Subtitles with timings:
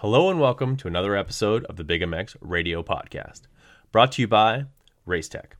[0.00, 3.46] Hello and welcome to another episode of the Big MX Radio Podcast,
[3.92, 4.66] brought to you by
[5.08, 5.52] Racetech.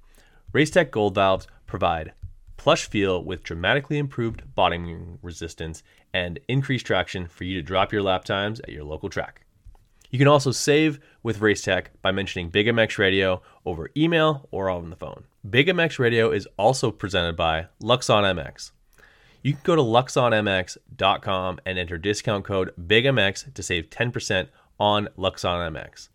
[0.53, 2.13] Racetech gold valves provide
[2.59, 8.03] plush feel with dramatically improved bottoming resistance and increased traction for you to drop your
[8.03, 9.47] lap times at your local track.
[10.11, 14.91] You can also save with Racetech by mentioning Big MX Radio over email or on
[14.91, 15.25] the phone.
[15.49, 18.73] Big MX Radio is also presented by Luxon MX.
[19.47, 24.49] You can go to luxonmx.com and enter discount code BIGMX to save 10%
[24.81, 26.09] on LuxonMX.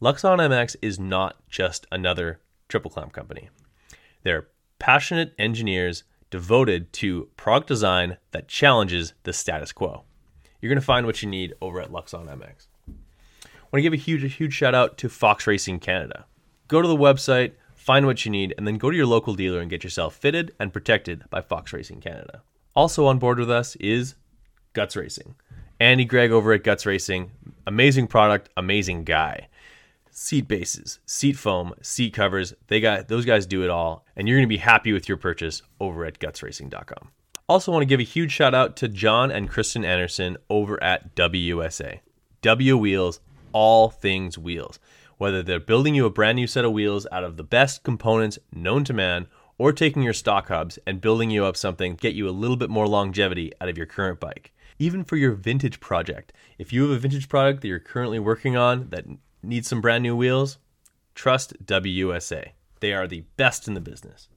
[0.00, 2.38] LuxonMX is not just another
[2.68, 3.48] triple clamp company.
[4.22, 4.46] They're
[4.78, 10.04] passionate engineers devoted to product design that challenges the status quo.
[10.60, 12.68] You're going to find what you need over at LuxonMX.
[12.88, 16.26] I want to give a huge, huge shout out to Fox Racing Canada.
[16.68, 19.58] Go to the website, find what you need, and then go to your local dealer
[19.58, 22.42] and get yourself fitted and protected by Fox Racing Canada.
[22.76, 24.16] Also on board with us is
[24.74, 25.34] Guts Racing.
[25.80, 27.30] Andy Gregg over at Guts Racing,
[27.66, 29.48] amazing product, amazing guy.
[30.10, 34.40] Seat bases, seat foam, seat covers, they got those guys do it all, and you're
[34.40, 37.10] to be happy with your purchase over at gutsracing.com.
[37.48, 41.14] Also want to give a huge shout out to John and Kristen Anderson over at
[41.14, 42.00] WUSA.
[42.42, 43.20] W Wheels,
[43.52, 44.78] all things wheels.
[45.16, 48.38] Whether they're building you a brand new set of wheels out of the best components
[48.52, 52.28] known to man or taking your stock hubs and building you up something get you
[52.28, 54.52] a little bit more longevity out of your current bike.
[54.78, 58.56] Even for your vintage project, if you have a vintage product that you're currently working
[58.56, 59.06] on that
[59.42, 60.58] needs some brand new wheels,
[61.14, 62.50] trust WUSA.
[62.80, 64.28] They are the best in the business.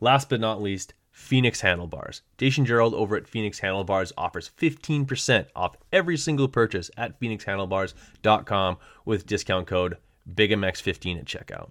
[0.00, 2.22] Last but not least, Phoenix Handlebars.
[2.36, 9.26] Dacian Gerald over at Phoenix Handlebars offers 15% off every single purchase at phoenixhandlebars.com with
[9.26, 9.96] discount code
[10.32, 11.70] BIGMX15 at checkout.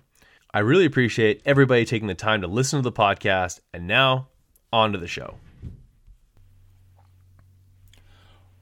[0.57, 3.59] I really appreciate everybody taking the time to listen to the podcast.
[3.75, 4.29] And now,
[4.73, 5.35] on to the show.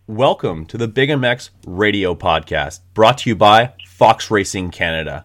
[0.06, 5.24] Welcome to the Big MX Radio Podcast, brought to you by Fox Racing Canada.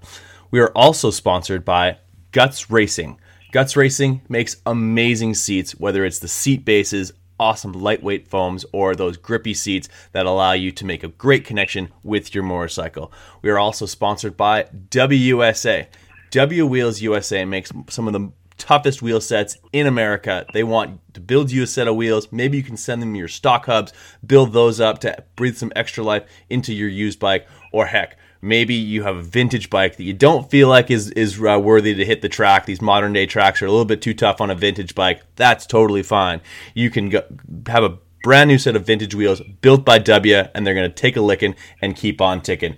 [0.52, 1.98] We are also sponsored by
[2.30, 3.18] Guts Racing.
[3.50, 9.16] Guts Racing makes amazing seats, whether it's the seat bases, awesome lightweight foams, or those
[9.16, 13.12] grippy seats that allow you to make a great connection with your motorcycle.
[13.42, 15.88] We are also sponsored by WUSA.
[16.30, 20.46] W Wheels USA makes some of the toughest wheel sets in America.
[20.52, 22.30] They want to build you a set of wheels.
[22.30, 23.92] Maybe you can send them your stock hubs,
[24.24, 28.74] build those up to breathe some extra life into your used bike, or heck, maybe
[28.74, 32.04] you have a vintage bike that you don't feel like is is uh, worthy to
[32.04, 32.66] hit the track.
[32.66, 35.22] These modern day tracks are a little bit too tough on a vintage bike.
[35.34, 36.40] That's totally fine.
[36.74, 37.24] You can go,
[37.66, 40.94] have a brand new set of vintage wheels built by W, and they're going to
[40.94, 42.76] take a licking and keep on ticking.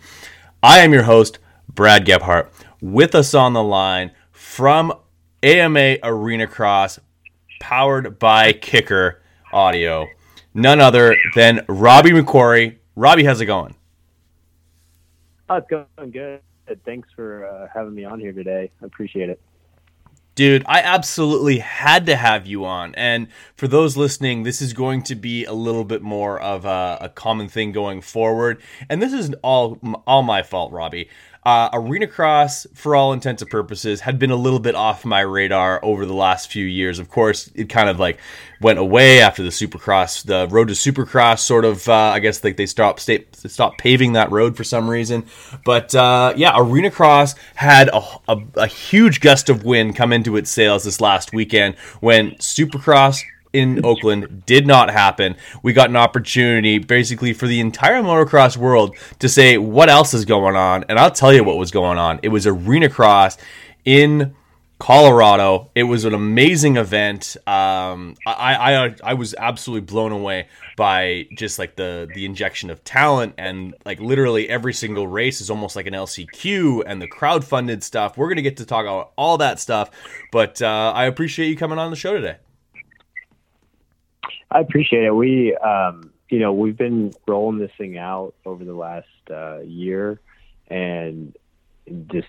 [0.62, 4.92] I am your host, Brad Gebhart with us on the line from
[5.42, 6.98] AMA Arena Cross,
[7.60, 9.22] powered by Kicker
[9.52, 10.08] Audio.
[10.52, 12.76] None other than Robbie McQuarrie.
[12.94, 13.74] Robbie, how's it going?
[15.48, 16.40] Oh, it's going good.
[16.84, 18.70] Thanks for uh, having me on here today.
[18.82, 19.40] I appreciate it.
[20.34, 22.94] Dude, I absolutely had to have you on.
[22.94, 26.98] And for those listening, this is going to be a little bit more of a,
[27.02, 28.62] a common thing going forward.
[28.88, 31.10] And this is all all my fault, Robbie.
[31.44, 35.20] Uh, Arena Cross, for all intents and purposes, had been a little bit off my
[35.20, 37.00] radar over the last few years.
[37.00, 38.18] Of course, it kind of like
[38.60, 41.88] went away after the Supercross, the road to Supercross, sort of.
[41.88, 45.24] Uh, I guess like they stopped stopped paving that road for some reason.
[45.64, 50.36] But uh, yeah, Arena Cross had a, a, a huge gust of wind come into
[50.36, 53.20] its sails this last weekend when Supercross
[53.52, 55.36] in Oakland did not happen.
[55.62, 60.24] We got an opportunity basically for the entire motocross world to say what else is
[60.24, 60.84] going on.
[60.88, 62.20] And I'll tell you what was going on.
[62.22, 63.38] It was Arena Cross
[63.84, 64.34] in
[64.82, 65.70] Colorado.
[65.76, 67.36] It was an amazing event.
[67.46, 72.82] Um, I, I I was absolutely blown away by just like the the injection of
[72.82, 77.44] talent and like literally every single race is almost like an LCQ and the crowd
[77.44, 78.16] funded stuff.
[78.16, 79.92] We're gonna get to talk about all that stuff,
[80.32, 82.38] but uh, I appreciate you coming on the show today.
[84.52, 85.14] I appreciate it.
[85.14, 90.20] We, um, you know, we've been rolling this thing out over the last uh, year,
[90.68, 91.34] and
[92.08, 92.28] just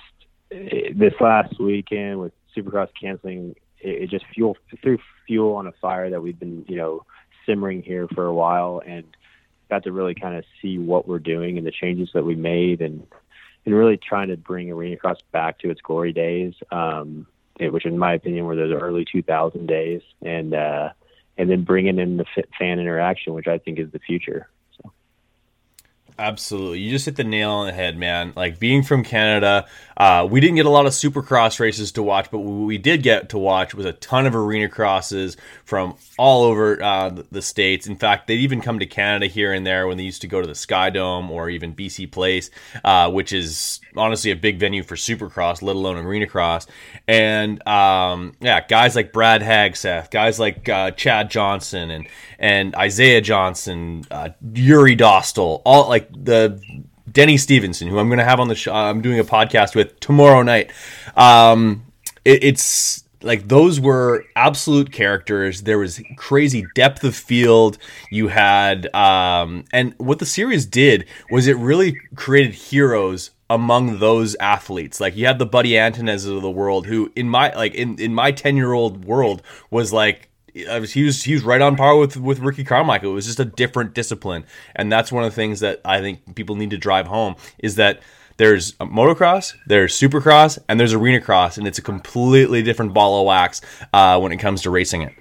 [0.50, 6.10] this last weekend with Supercross canceling, it, it just fuel threw fuel on a fire
[6.10, 7.06] that we've been, you know,
[7.46, 9.04] simmering here for a while, and
[9.70, 12.82] got to really kind of see what we're doing and the changes that we made,
[12.82, 13.06] and
[13.66, 17.28] and really trying to bring Arena Cross back to its glory days, um,
[17.60, 20.90] which in my opinion were those early 2000 days, and uh,
[21.38, 22.26] and then bringing in the
[22.58, 24.50] fan interaction, which I think is the future.
[26.18, 26.24] So.
[26.24, 26.80] Absolutely.
[26.80, 28.34] You just hit the nail on the head, man.
[28.36, 29.66] Like being from Canada,
[29.98, 33.04] uh, we didn't get a lot of supercross races to watch, but what we did
[33.04, 37.88] get to watch was a ton of arena crosses from all over uh, the states.
[37.88, 40.42] In fact, they'd even come to Canada here and there when they used to go
[40.42, 42.50] to the Sky Dome or even BC Place,
[42.84, 46.66] uh, which is honestly a big venue for supercross, let alone arena cross.
[47.08, 52.08] And um, yeah, guys like Brad Hagseth, guys like uh, Chad Johnson and
[52.40, 56.62] and Isaiah Johnson, uh, Yuri Dostal, all like the
[57.12, 58.74] Denny Stephenson, who I'm going to have on the show.
[58.74, 60.72] I'm doing a podcast with tomorrow night.
[61.16, 61.86] Um,
[62.26, 65.62] it, it's like those were absolute characters.
[65.62, 67.78] There was crazy depth of field.
[68.10, 74.36] You had, um, and what the series did was it really created heroes among those
[74.36, 75.00] athletes.
[75.00, 78.14] Like you had the Buddy Antunez of the world, who in my like in in
[78.14, 82.18] my ten year old world was like he was he was right on par with
[82.18, 83.12] with Ricky Carmichael.
[83.12, 84.46] It was just a different discipline,
[84.76, 87.76] and that's one of the things that I think people need to drive home is
[87.76, 88.02] that
[88.38, 93.28] there's motocross, there's supercross, and there's arena cross, and it's a completely different ball of
[93.28, 93.62] wax
[93.94, 95.14] uh, when it comes to racing it.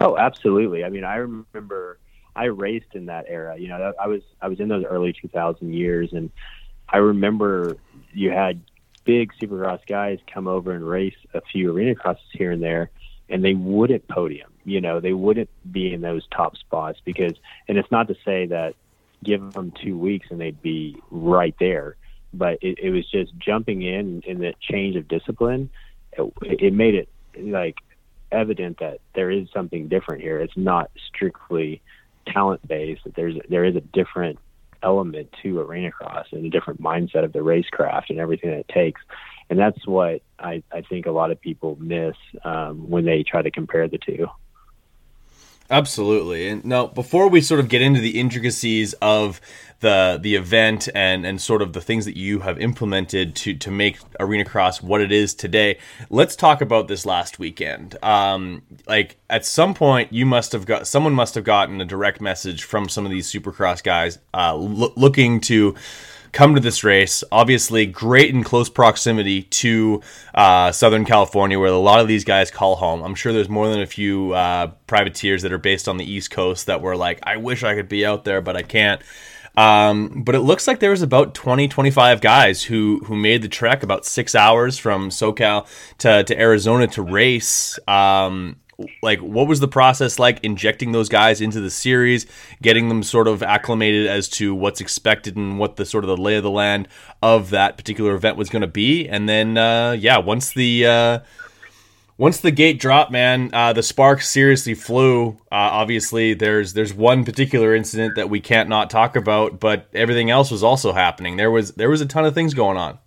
[0.00, 0.84] Oh, absolutely.
[0.84, 1.98] I mean, I remember
[2.36, 3.58] I raced in that era.
[3.58, 6.30] You know, I was I was in those early 2000 years, and
[6.88, 7.76] I remember
[8.12, 8.60] you had
[9.04, 12.90] big supercross guys come over and race a few arena crosses here and there
[13.28, 14.50] and they wouldn't podium.
[14.64, 17.34] You know, they wouldn't be in those top spots because,
[17.68, 18.74] and it's not to say that
[19.24, 21.96] give them two weeks and they'd be right there,
[22.32, 25.70] but it, it was just jumping in in the change of discipline.
[26.12, 27.78] It, it made it like
[28.30, 30.38] evident that there is something different here.
[30.38, 31.80] It's not strictly
[32.26, 33.04] talent based.
[33.04, 34.38] That there's there is a different
[34.82, 38.68] element to arena cross and a different mindset of the racecraft and everything that it
[38.68, 39.00] takes
[39.50, 43.42] and that's what I, I think a lot of people miss um, when they try
[43.42, 44.28] to compare the two.
[45.70, 46.48] Absolutely.
[46.48, 49.38] And now, before we sort of get into the intricacies of
[49.80, 53.70] the the event and and sort of the things that you have implemented to to
[53.70, 55.78] make Arena Cross what it is today,
[56.08, 58.02] let's talk about this last weekend.
[58.02, 62.22] Um, like at some point, you must have got someone must have gotten a direct
[62.22, 65.74] message from some of these Supercross guys uh, lo- looking to
[66.38, 67.24] come to this race.
[67.32, 70.00] Obviously, great in close proximity to
[70.36, 73.02] uh, Southern California, where a lot of these guys call home.
[73.02, 76.30] I'm sure there's more than a few uh, privateers that are based on the East
[76.30, 79.02] Coast that were like, I wish I could be out there, but I can't.
[79.56, 83.48] Um, but it looks like there was about 20, 25 guys who who made the
[83.48, 85.66] trek about six hours from SoCal
[85.98, 87.80] to, to Arizona to race.
[87.88, 88.60] Um,
[89.02, 92.26] like what was the process like injecting those guys into the series
[92.62, 96.16] getting them sort of acclimated as to what's expected and what the sort of the
[96.16, 96.86] lay of the land
[97.20, 99.08] of that particular event was going to be?
[99.08, 101.18] And then uh, yeah once the uh,
[102.18, 105.30] once the gate dropped man uh, the spark seriously flew.
[105.50, 110.30] Uh, obviously there's there's one particular incident that we can't not talk about but everything
[110.30, 111.36] else was also happening.
[111.36, 112.98] There was there was a ton of things going on.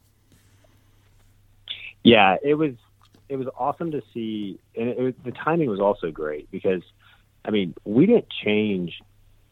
[2.03, 2.73] Yeah it was
[3.31, 6.83] it was awesome to see, and it, it, the timing was also great because,
[7.45, 9.01] I mean, we didn't change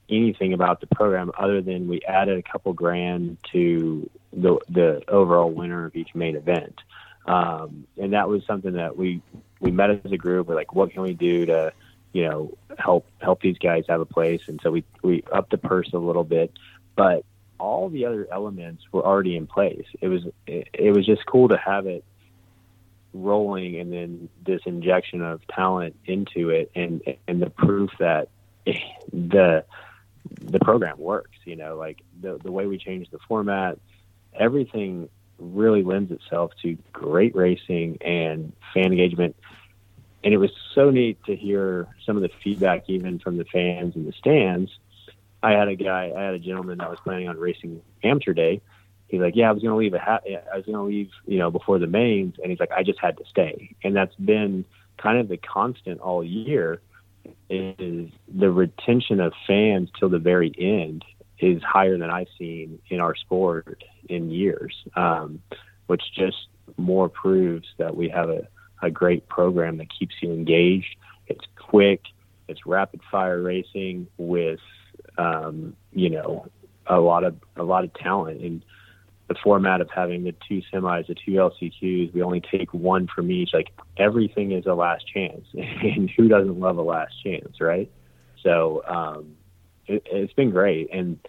[0.10, 5.50] anything about the program other than we added a couple grand to the the overall
[5.50, 6.82] winner of each main event,
[7.26, 9.22] um, and that was something that we
[9.62, 10.48] we met as a group.
[10.48, 11.72] We're like, what can we do to
[12.12, 15.58] you know help help these guys have a place, and so we we upped the
[15.58, 16.52] purse a little bit,
[16.98, 17.24] but
[17.58, 19.86] all the other elements were already in place.
[20.02, 22.04] It was it, it was just cool to have it
[23.14, 28.30] rolling and then this injection of talent into it and and the proof that
[29.14, 29.64] the
[30.42, 33.80] the program works you know like the the way we change the format
[34.38, 39.36] everything really lends itself to great racing and fan engagement.
[40.24, 43.96] And it was so neat to hear some of the feedback even from the fans
[43.96, 44.72] in the stands.
[45.42, 48.60] I had a guy i had a gentleman that was planning on racing amateur day
[49.10, 50.24] he's like, yeah, I was going to leave a hat.
[50.52, 52.36] I was to leave, you know, before the mains.
[52.42, 53.76] And he's like, I just had to stay.
[53.84, 54.66] And that's been
[54.98, 56.82] kind of the constant all year
[57.50, 61.04] is the retention of fans till the very end
[61.40, 65.42] is higher than I've seen in our sport in years, um,
[65.88, 66.48] which just
[66.78, 68.48] more proves that we have a,
[68.82, 70.96] a great program that keeps you engaged.
[71.28, 72.02] It's quick,
[72.48, 74.60] it's rapid fire racing with,
[75.18, 76.48] um, you know,
[76.88, 78.64] a lot of a lot of talent and
[79.30, 83.32] the format of having the two semis, the two LCQs, we only take one from
[83.32, 83.54] each.
[83.54, 87.90] Like everything is a last chance, and who doesn't love a last chance, right?
[88.44, 89.36] So um,
[89.86, 91.20] it, it's been great, and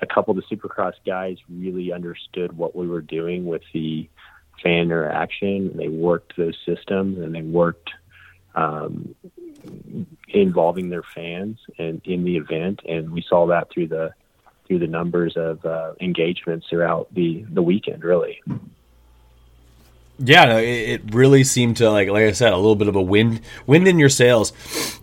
[0.00, 4.08] a couple of the Supercross guys really understood what we were doing with the
[4.62, 5.76] fan interaction.
[5.76, 7.90] They worked those systems, and they worked
[8.54, 9.14] um,
[10.28, 14.14] involving their fans and in the event, and we saw that through the
[14.72, 18.02] through the numbers of uh, engagements throughout the the weekend.
[18.02, 18.40] Really.
[20.18, 23.02] Yeah, it, it really seemed to like, like I said, a little bit of a
[23.02, 24.52] wind, wind in your sails,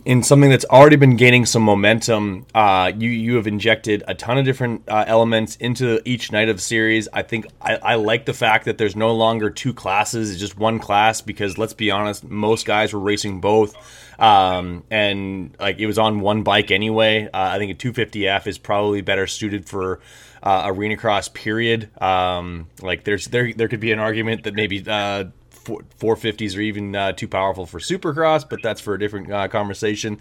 [0.04, 2.46] in something that's already been gaining some momentum.
[2.54, 6.60] Uh, you you have injected a ton of different uh, elements into each night of
[6.60, 7.08] series.
[7.12, 10.56] I think I, I like the fact that there's no longer two classes; it's just
[10.56, 11.20] one class.
[11.20, 13.76] Because let's be honest, most guys were racing both,
[14.18, 17.26] um, and like it was on one bike anyway.
[17.26, 20.00] Uh, I think a 250F is probably better suited for
[20.42, 21.90] uh, arena cross period.
[22.02, 25.24] Um, like there's there there could be an argument that maybe uh,
[25.64, 30.18] 450s are even uh, too powerful for supercross, but that's for a different uh, conversation.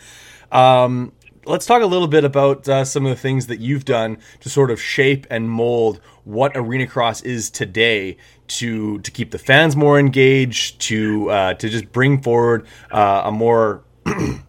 [0.52, 1.14] Um,
[1.46, 4.50] let's talk a little bit about uh, some of the things that you've done to
[4.50, 9.76] sort of shape and mold what arena cross is today to to keep the fans
[9.76, 13.84] more engaged to uh, to just bring forward uh, a more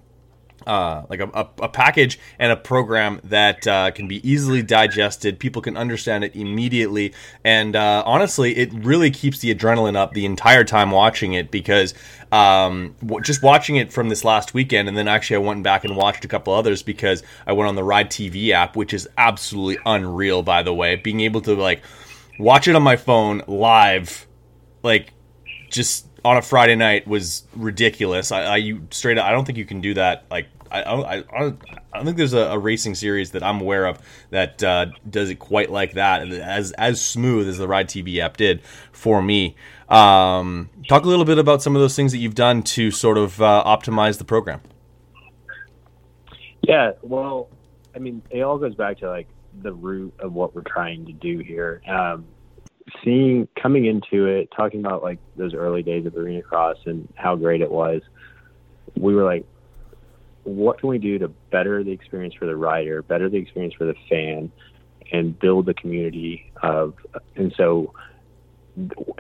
[0.66, 5.38] uh, like a, a, a, package and a program that uh, can be easily digested.
[5.38, 7.14] People can understand it immediately,
[7.44, 11.94] and uh, honestly, it really keeps the adrenaline up the entire time watching it because
[12.32, 15.96] um, just watching it from this last weekend, and then actually I went back and
[15.96, 19.78] watched a couple others because I went on the Ride TV app, which is absolutely
[19.86, 20.96] unreal, by the way.
[20.96, 21.82] Being able to like
[22.38, 24.26] watch it on my phone live,
[24.82, 25.12] like
[25.70, 28.32] just on a Friday night was ridiculous.
[28.32, 30.24] I, I you straight up, I don't think you can do that.
[30.30, 31.52] Like I I, I,
[31.92, 33.98] I don't think there's a, a, racing series that I'm aware of
[34.30, 38.36] that uh, does it quite like that, as as smooth as the Ride TV app
[38.36, 38.62] did
[38.92, 39.56] for me.
[39.88, 43.18] Um, talk a little bit about some of those things that you've done to sort
[43.18, 44.60] of uh, optimize the program.
[46.62, 47.48] Yeah, well,
[47.94, 49.26] I mean, it all goes back to like
[49.62, 51.82] the root of what we're trying to do here.
[51.88, 52.26] Um,
[53.04, 57.36] seeing coming into it, talking about like those early days of arena cross and how
[57.36, 58.02] great it was,
[58.96, 59.44] we were like,
[60.44, 63.84] what can we do to better the experience for the rider, better the experience for
[63.84, 64.50] the fan,
[65.12, 66.94] and build the community of.
[67.36, 67.94] And so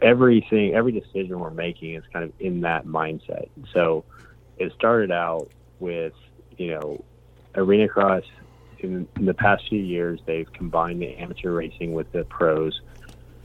[0.00, 3.48] everything, every decision we're making is kind of in that mindset.
[3.72, 4.04] So
[4.58, 6.14] it started out with
[6.56, 7.04] you know
[7.54, 8.24] arena cross.
[8.78, 12.80] In, in the past few years, they've combined the amateur racing with the pros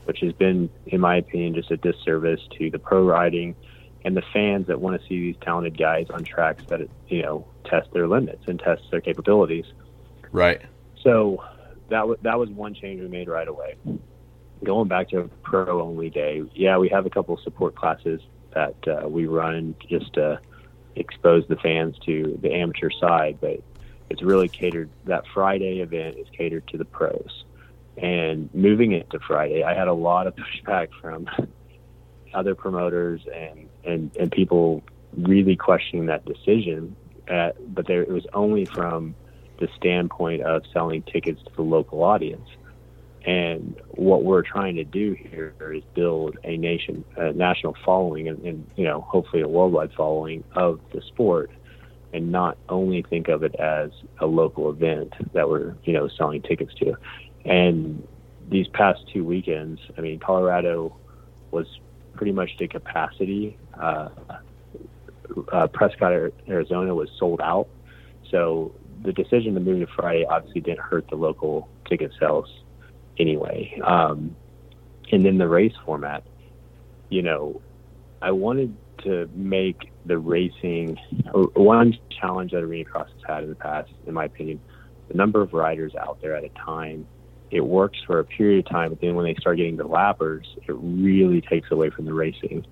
[0.06, 3.54] which has been, in my opinion, just a disservice to the pro riding
[4.04, 7.46] and the fans that want to see these talented guys on tracks that you know
[7.64, 9.64] test their limits and test their capabilities.
[10.30, 10.62] Right.
[11.02, 11.42] So
[11.90, 13.76] that w- that was one change we made right away.
[14.64, 18.20] Going back to a pro only day, yeah, we have a couple of support classes
[18.54, 20.40] that uh, we run just to
[20.94, 23.60] expose the fans to the amateur side, but
[24.08, 24.88] it's really catered.
[25.04, 27.44] That Friday event is catered to the pros
[27.96, 31.28] and moving it to Friday, I had a lot of pushback from
[32.34, 34.82] other promoters and, and, and people
[35.16, 36.96] really questioning that decision.
[37.28, 39.14] At, but there, it was only from
[39.58, 42.48] the standpoint of selling tickets to the local audience.
[43.24, 48.38] And what we're trying to do here is build a nation, a national following, and,
[48.44, 51.50] and you know, hopefully a worldwide following of the sport,
[52.12, 56.40] and not only think of it as a local event that we're you know selling
[56.42, 56.96] tickets to.
[57.46, 58.06] And
[58.48, 60.96] these past two weekends, I mean, Colorado
[61.50, 61.66] was
[62.14, 63.56] pretty much to capacity.
[63.80, 64.08] Uh,
[65.52, 67.68] uh, Prescott, Arizona was sold out.
[68.30, 72.48] So the decision to move to Friday obviously didn't hurt the local ticket sales
[73.18, 73.80] anyway.
[73.84, 74.34] Um,
[75.12, 76.24] and then the race format,
[77.08, 77.60] you know,
[78.20, 78.74] I wanted
[79.04, 80.98] to make the racing
[81.54, 84.60] one challenge that Arena Cross has had in the past, in my opinion,
[85.08, 87.06] the number of riders out there at a time
[87.50, 90.46] it works for a period of time, but then when they start getting the lappers,
[90.66, 92.66] it really takes away from the racing.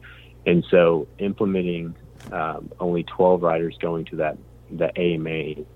[0.46, 1.94] And so implementing
[2.32, 4.38] um, only 12 riders going to that
[4.70, 5.66] the A main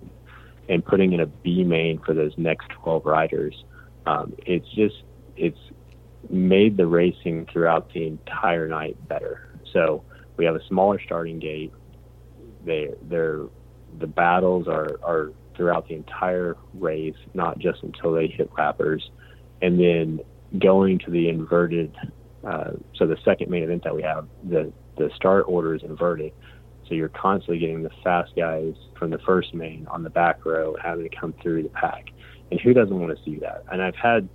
[0.68, 3.64] and putting in a B main for those next 12 riders,
[4.06, 4.96] um, it's just
[5.36, 5.58] it's
[6.28, 9.48] made the racing throughout the entire night better.
[9.72, 10.04] So
[10.36, 11.72] we have a smaller starting gate.
[12.64, 13.44] They they're
[13.98, 19.02] the battles are are throughout the entire race, not just until they hit lappers.
[19.60, 20.20] And then
[20.58, 21.94] going to the inverted,
[22.46, 26.32] uh, so the second main event that we have, the, the start order is inverted.
[26.88, 30.74] So you're constantly getting the fast guys from the first main on the back row
[30.82, 32.06] having to come through the pack.
[32.50, 33.64] And who doesn't want to see that?
[33.70, 34.26] And I've had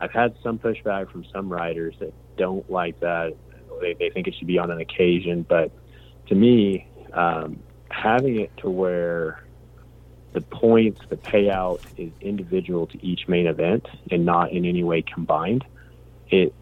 [0.00, 3.36] I've had some pushback from some riders that don't like that.
[3.80, 5.72] They, they think it should be on an occasion, but
[6.28, 9.44] to me, um, having it to where
[10.32, 15.02] the points, the payout is individual to each main event and not in any way
[15.02, 15.64] combined.
[16.28, 16.54] It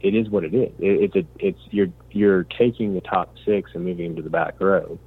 [0.00, 0.72] it is what it is.
[0.78, 4.30] It, it's a, it's you're you're taking the top six and moving them to the
[4.30, 4.98] back row.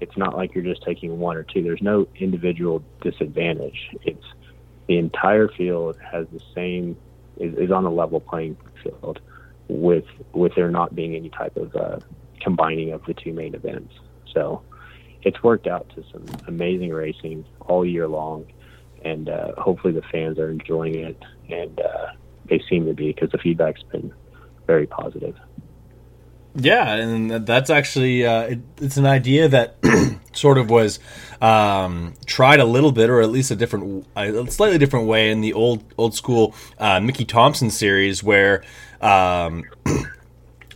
[0.00, 1.62] It's not like you're just taking one or two.
[1.62, 3.90] There's no individual disadvantage.
[4.02, 4.24] It's
[4.86, 6.96] the entire field has the same
[7.38, 9.20] is, is on a level playing field
[9.68, 11.98] with with there not being any type of uh,
[12.40, 13.94] combining of the two main events.
[14.32, 14.62] So
[15.22, 18.46] it's worked out to some amazing racing all year long,
[19.04, 22.12] and uh, hopefully the fans are enjoying it, and uh,
[22.46, 24.12] they seem to be because the feedback's been
[24.66, 25.36] very positive.
[26.54, 29.76] Yeah, and that's actually uh, it, it's an idea that
[30.32, 30.98] sort of was
[31.40, 35.40] um, tried a little bit, or at least a different, a slightly different way in
[35.40, 38.64] the old old school uh, Mickey Thompson series, where
[39.00, 39.64] um,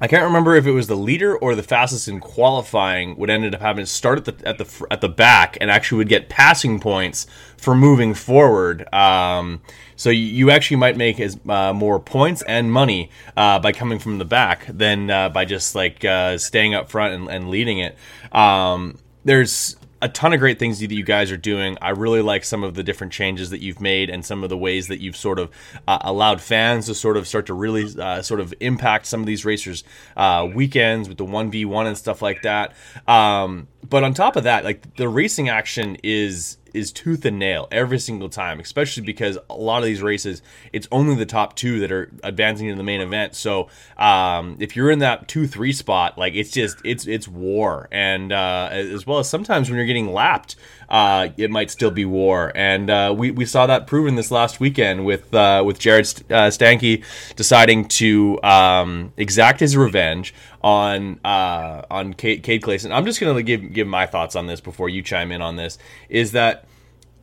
[0.02, 3.54] I can't remember if it was the leader or the fastest in qualifying would ended
[3.54, 6.28] up having to start at the at the at the back and actually would get
[6.28, 8.92] passing points for moving forward.
[8.92, 9.60] Um,
[9.94, 14.18] so you actually might make as uh, more points and money uh, by coming from
[14.18, 17.96] the back than uh, by just like uh, staying up front and, and leading it.
[18.32, 21.78] Um, there's a ton of great things that you guys are doing.
[21.80, 24.58] I really like some of the different changes that you've made and some of the
[24.58, 25.50] ways that you've sort of
[25.86, 29.26] uh, allowed fans to sort of start to really uh, sort of impact some of
[29.26, 29.84] these racers'
[30.16, 32.74] uh, weekends with the 1v1 and stuff like that.
[33.06, 37.68] Um, but on top of that, like the racing action is is tooth and nail
[37.70, 41.80] every single time, especially because a lot of these races, it's only the top two
[41.80, 43.34] that are advancing to the main event.
[43.34, 47.88] So um, if you're in that two three spot, like it's just it's it's war,
[47.90, 50.56] and uh, as well as sometimes when you're getting lapped,
[50.88, 52.52] uh, it might still be war.
[52.54, 56.50] And uh, we we saw that proven this last weekend with uh, with Jared uh,
[56.50, 57.04] Stanky
[57.36, 62.92] deciding to um, exact his revenge on uh, on Cade, Cade Clason.
[62.92, 65.78] I'm just gonna give give my thoughts on this before you chime in on this.
[66.08, 66.66] Is that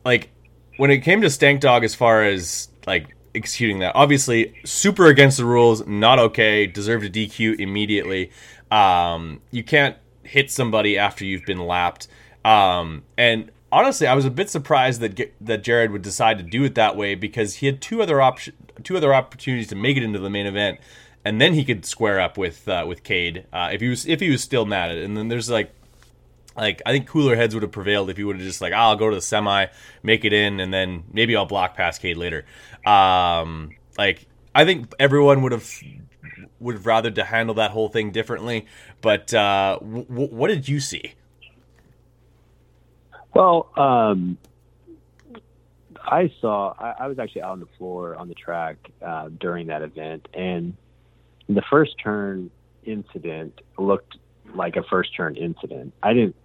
[0.04, 0.30] like
[0.76, 5.38] when it came to Stank Dog as far as like executing that, obviously super against
[5.38, 8.30] the rules, not okay, deserved a DQ immediately.
[8.70, 12.08] Um, you can't hit somebody after you've been lapped.
[12.44, 16.64] Um, and honestly, I was a bit surprised that that Jared would decide to do
[16.64, 20.02] it that way because he had two other options, two other opportunities to make it
[20.02, 20.80] into the main event
[21.24, 24.20] and then he could square up with uh, with Cade uh, if he was if
[24.20, 25.04] he was still mad at it.
[25.04, 25.72] And then there's like
[26.56, 28.76] like I think cooler heads would have prevailed if he would have just like oh,
[28.76, 29.66] I'll go to the semi,
[30.02, 32.44] make it in, and then maybe I'll block past Cade later.
[32.86, 35.70] Um, like I think everyone would have
[36.58, 38.66] would have rather to handle that whole thing differently.
[39.00, 41.14] But uh, w- what did you see?
[43.34, 44.38] Well, um,
[46.02, 46.74] I saw.
[46.78, 50.28] I, I, was actually out on the floor on the track uh, during that event,
[50.34, 50.76] and
[51.48, 52.50] the first turn
[52.84, 54.16] incident looked
[54.54, 55.92] like a first turn incident.
[56.02, 56.36] I didn't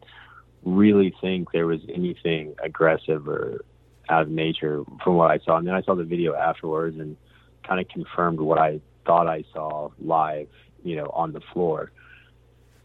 [0.63, 3.63] really think there was anything aggressive or
[4.09, 5.57] out of nature from what I saw.
[5.57, 7.17] And then I saw the video afterwards and
[7.67, 10.47] kind of confirmed what I thought I saw live,
[10.83, 11.91] you know, on the floor.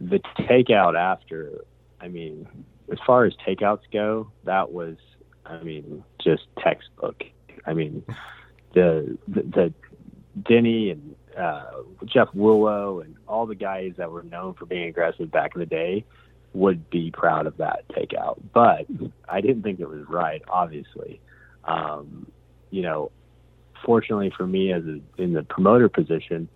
[0.01, 1.65] The takeout after,
[2.01, 2.47] I mean,
[2.91, 4.97] as far as takeouts go, that was,
[5.47, 7.23] I mean, just textbook.
[7.67, 8.05] I mean,
[8.75, 9.75] the the, the
[10.43, 15.31] Denny and uh, Jeff Willow and all the guys that were known for being aggressive
[15.31, 16.05] back in the day
[16.53, 18.41] would be proud of that takeout.
[18.53, 18.87] But
[19.29, 21.21] I didn't think it was right, obviously.
[21.65, 22.31] Um,
[22.71, 23.11] you know,
[23.85, 26.49] fortunately for me, as a, in the promoter position,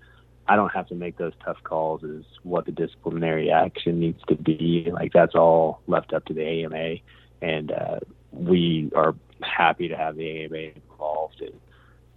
[0.46, 4.34] I don't have to make those tough calls as what the disciplinary action needs to
[4.34, 4.88] be.
[4.92, 6.96] Like that's all left up to the AMA,
[7.40, 11.40] and uh, we are happy to have the AMA involved.
[11.40, 11.58] And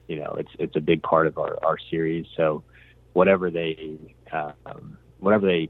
[0.08, 2.26] you know, it's it's a big part of our, our series.
[2.36, 2.64] So
[3.14, 3.98] whatever they
[4.32, 5.70] um, whatever they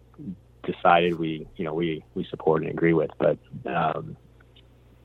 [0.63, 3.12] decided, we you know we we support and agree with.
[3.20, 4.17] But um,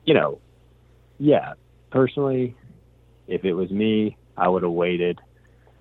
[0.05, 0.39] you know,
[1.19, 1.53] yeah,
[1.91, 2.55] personally,
[3.27, 5.21] if it was me, I would have waited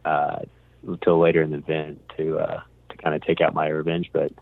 [0.05, 0.41] uh,
[0.87, 4.11] until later in the event to uh, to kind of take out my revenge.
[4.13, 4.33] But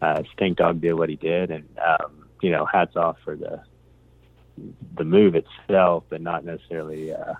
[0.00, 3.62] uh, Stank Dog did what he did, and um, you know, hats off for the
[4.94, 7.34] the move itself, but not necessarily uh,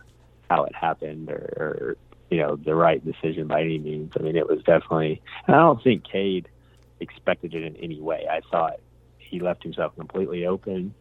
[0.50, 1.96] how it happened or, or
[2.30, 4.12] you know the right decision by any means.
[4.18, 5.22] I mean, it was definitely.
[5.48, 6.48] I don't think Cade
[7.00, 8.26] expected it in any way.
[8.30, 8.80] I thought
[9.18, 10.94] he left himself completely open.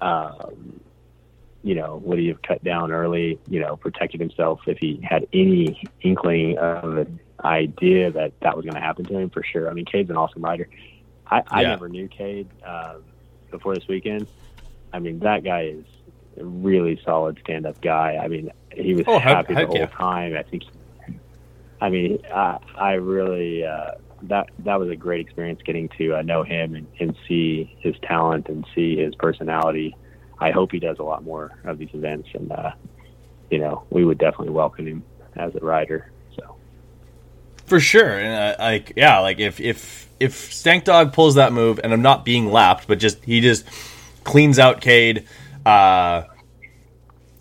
[0.00, 0.80] Um,
[1.62, 3.38] you know, would he have cut down early?
[3.48, 8.64] You know, protected himself if he had any inkling of an idea that that was
[8.64, 9.70] going to happen to him for sure.
[9.70, 10.68] I mean, Cade's an awesome rider.
[11.26, 13.04] I, I never knew Cade um,
[13.50, 14.26] before this weekend.
[14.92, 15.84] I mean, that guy is
[16.38, 18.18] a really solid stand up guy.
[18.22, 19.86] I mean, he was oh, happy heck, the whole yeah.
[19.86, 20.36] time.
[20.36, 20.64] I think,
[21.80, 23.92] I mean, I, I really, uh,
[24.22, 27.94] that, that was a great experience getting to uh, know him and, and see his
[28.02, 29.94] talent and see his personality.
[30.40, 32.72] I hope he does a lot more of these events and, uh,
[33.50, 35.04] you know, we would definitely welcome him
[35.36, 36.10] as a rider.
[36.36, 36.56] So
[37.66, 38.18] for sure.
[38.18, 42.02] And uh, like, yeah, like if, if, if Stank Dog pulls that move and I'm
[42.02, 43.66] not being lapped, but just, he just
[44.24, 45.26] cleans out Cade,
[45.66, 46.22] uh,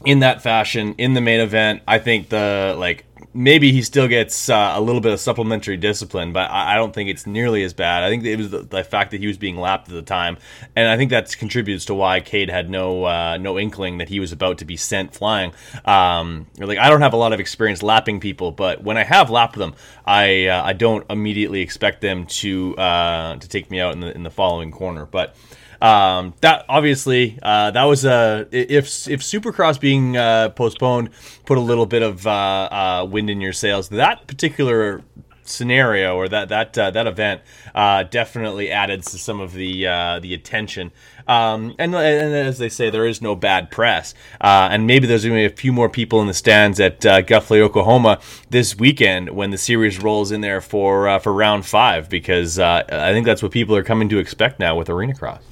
[0.05, 1.81] in that fashion in the main event.
[1.87, 6.33] I think the like maybe he still gets uh, a little bit of supplementary discipline,
[6.33, 8.03] but I, I, don't think it's nearly as bad.
[8.03, 10.37] I think it was the, the, fact that he was being lapped at the time,
[10.75, 14.19] and I think that contributes to why Cade had no uh, no inkling that he
[14.19, 15.53] was about to be sent flying.
[15.85, 19.29] Um, like I don't have a lot of experience lapping people, but when I have
[19.29, 23.93] lapped them, I uh, I don't immediately expect them to uh, to take me out
[23.93, 25.35] in the in the following corner, but.
[25.81, 31.09] Um, that obviously uh, that was a if if Supercross being uh, postponed
[31.45, 33.89] put a little bit of uh, uh wind in your sails.
[33.89, 35.01] That particular
[35.43, 37.41] scenario or that that uh, that event
[37.73, 39.83] uh, definitely added to some of the
[40.21, 40.91] the attention.
[41.27, 44.15] Um, and, and, as they say, there is no bad press.
[44.41, 47.61] and maybe there's going to be a few more people in the stands at Guthrie,
[47.61, 53.13] Oklahoma this weekend when the series rolls in there for for round five because I
[53.13, 55.43] think that's what people are coming to expect now with Arena Cross.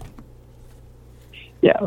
[1.61, 1.79] Yeah,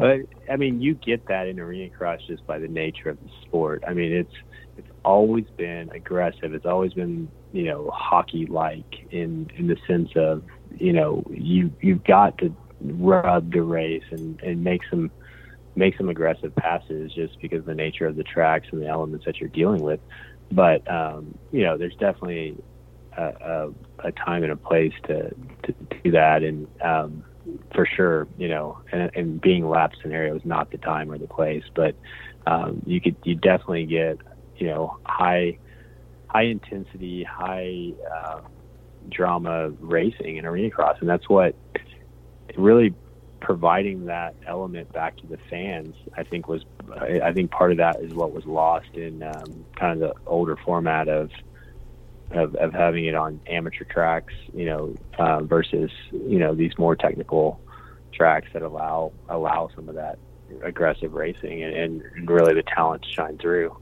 [0.50, 3.84] I mean, you get that in arena cross just by the nature of the sport.
[3.86, 4.34] I mean, it's
[4.76, 6.54] it's always been aggressive.
[6.54, 10.42] It's always been you know hockey like in in the sense of
[10.76, 15.10] you know you you've got to rub the race and and make some
[15.76, 19.24] make some aggressive passes just because of the nature of the tracks and the elements
[19.24, 20.00] that you're dealing with.
[20.50, 22.56] But um, you know, there's definitely
[23.16, 23.70] a, a,
[24.08, 25.30] a time and a place to
[25.64, 27.24] to do that, and um,
[27.74, 31.26] for sure, you know, and, and being lap scenario is not the time or the
[31.26, 31.94] place, but
[32.46, 34.18] um, you could you definitely get
[34.56, 35.58] you know high
[36.26, 38.40] high intensity, high uh,
[39.08, 41.54] drama racing in arena cross, and that's what
[42.56, 42.94] really
[43.40, 45.94] providing that element back to the fans.
[46.16, 46.62] I think was
[47.00, 50.56] I think part of that is what was lost in um, kind of the older
[50.64, 51.30] format of
[52.32, 56.96] of, of having it on amateur tracks, you know, uh, versus you know these more
[56.96, 57.60] technical
[58.14, 60.18] tracks that allow allow some of that
[60.64, 63.76] aggressive racing and, and really the talent shine through.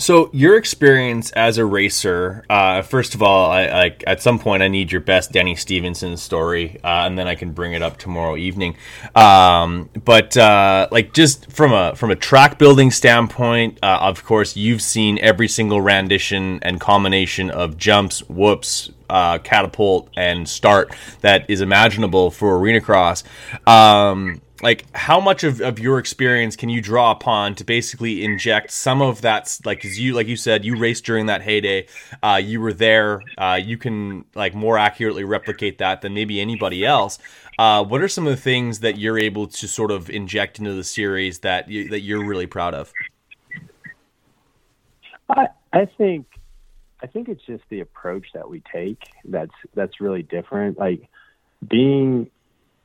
[0.00, 0.30] So.
[0.40, 4.68] Your experience as a racer, uh, first of all, I, I, at some point I
[4.68, 8.36] need your best Denny Stephenson story, uh, and then I can bring it up tomorrow
[8.36, 8.76] evening.
[9.14, 14.56] Um, but uh, like just from a from a track building standpoint, uh, of course
[14.56, 21.50] you've seen every single rendition and combination of jumps, whoops, uh, catapult, and start that
[21.50, 23.24] is imaginable for arena cross.
[23.66, 28.70] Um, like how much of, of your experience can you draw upon to basically inject
[28.70, 31.86] some of that like you like you said you raced during that heyday
[32.22, 36.84] uh, you were there uh, you can like more accurately replicate that than maybe anybody
[36.84, 37.18] else.
[37.58, 40.72] Uh, what are some of the things that you're able to sort of inject into
[40.72, 42.92] the series that you, that you're really proud of?
[45.28, 46.26] I, I think
[47.02, 50.78] I think it's just the approach that we take that's that's really different.
[50.78, 51.08] Like
[51.68, 52.30] being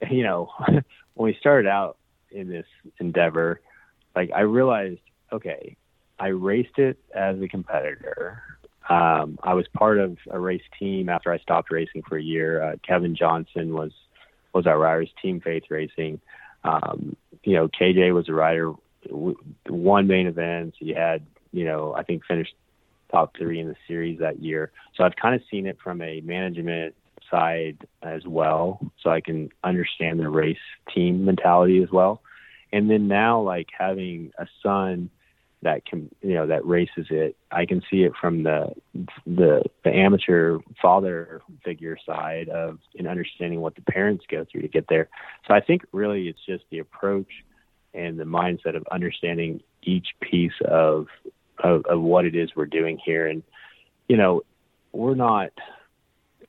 [0.10, 0.52] you know
[1.16, 1.98] when we started out
[2.32, 2.66] in this
[3.00, 3.62] endeavor,
[4.16, 5.00] like I realized,
[5.32, 5.76] okay,
[6.20, 8.42] I raced it as a competitor.
[8.88, 12.62] Um, I was part of a race team after I stopped racing for a year.
[12.62, 13.92] Uh, Kevin Johnson was
[14.54, 15.06] was our rider.
[15.22, 16.22] Team Faith Racing.
[16.64, 18.74] Um, you know, KJ was a rider.
[19.68, 20.76] One main event.
[20.80, 22.54] He had, you know, I think finished
[23.12, 24.72] top three in the series that year.
[24.96, 26.96] So I've kind of seen it from a management
[27.36, 30.58] side as well, so I can understand the race
[30.94, 32.22] team mentality as well.
[32.72, 35.10] And then now, like having a son
[35.62, 38.74] that can, you know, that races it, I can see it from the
[39.26, 44.68] the the amateur father figure side of in understanding what the parents go through to
[44.68, 45.10] get there.
[45.48, 47.32] So I think really it's just the approach
[47.94, 51.08] and the mindset of understanding each piece of
[51.64, 53.28] of, of what it is we're doing here.
[53.28, 53.44] And
[54.08, 54.44] you know,
[54.92, 55.52] we're not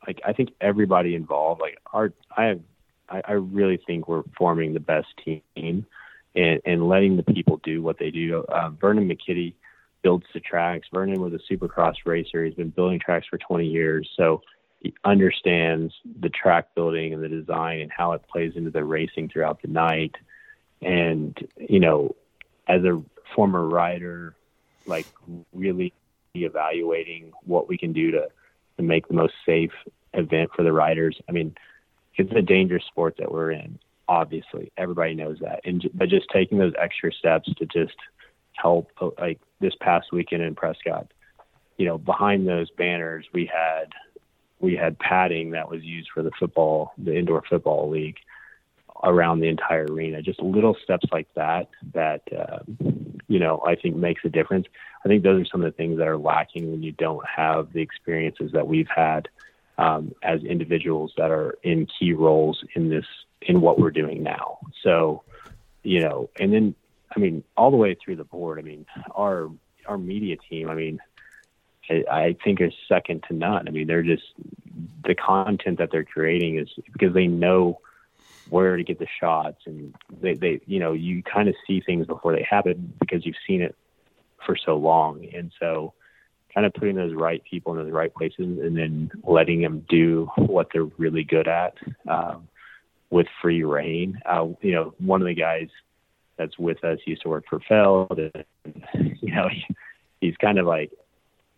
[0.07, 2.61] like I think everybody involved, like our, I have,
[3.09, 5.87] I, I really think we're forming the best team
[6.35, 8.45] and, and letting the people do what they do.
[8.49, 9.55] Uh, Vernon McKitty
[10.03, 10.89] builds the tracks.
[10.93, 12.45] Vernon was a supercross racer.
[12.45, 14.09] He's been building tracks for 20 years.
[14.17, 14.43] So
[14.81, 19.29] he understands the track building and the design and how it plays into the racing
[19.29, 20.15] throughout the night.
[20.83, 22.15] And, you know,
[22.69, 23.03] as a
[23.35, 24.35] former rider,
[24.87, 25.07] like
[25.53, 25.93] really
[26.35, 28.29] evaluating what we can do to
[28.77, 29.73] to make the most safe
[30.15, 31.19] event for the riders.
[31.29, 31.55] I mean,
[32.17, 33.79] it's a dangerous sport that we're in.
[34.09, 37.97] Obviously, everybody knows that, and but just taking those extra steps to just
[38.53, 41.13] help, like this past weekend in Prescott,
[41.77, 43.93] you know, behind those banners we had
[44.61, 48.17] we had padding that was used for the football, the indoor football league
[49.03, 50.23] around the entire arena.
[50.23, 52.61] Just little steps like that that uh,
[53.29, 54.67] you know I think makes a difference.
[55.05, 57.73] I think those are some of the things that are lacking when you don't have
[57.73, 59.29] the experiences that we've had
[59.79, 63.07] um, as individuals that are in key roles in this
[63.43, 64.59] in what we're doing now.
[64.83, 65.23] So,
[65.83, 66.75] you know, and then
[67.15, 68.59] I mean, all the way through the board.
[68.59, 69.51] I mean, our
[69.87, 70.69] our media team.
[70.69, 71.01] I mean,
[71.89, 73.69] I, I think is second to none.
[73.69, 74.25] I mean, they're just
[75.05, 77.81] the content that they're creating is because they know
[78.49, 82.07] where to get the shots and they, they you know you kind of see things
[82.07, 83.75] before they happen because you've seen it
[84.45, 85.27] for so long.
[85.35, 85.93] And so
[86.55, 90.31] kind of putting those right people in those right places and then letting them do
[90.37, 91.75] what they're really good at
[92.09, 92.49] um,
[93.11, 94.21] with free reign.
[94.25, 95.69] Uh, you know one of the guys
[96.37, 99.67] that's with us used to work for Feld and you know he,
[100.21, 100.93] he's kind of like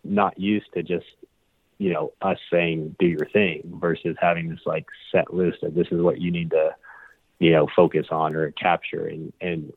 [0.03, 1.05] not used to just
[1.79, 5.87] you know us saying do your thing versus having this like set list of this
[5.91, 6.75] is what you need to
[7.39, 9.73] you know focus on or capture and and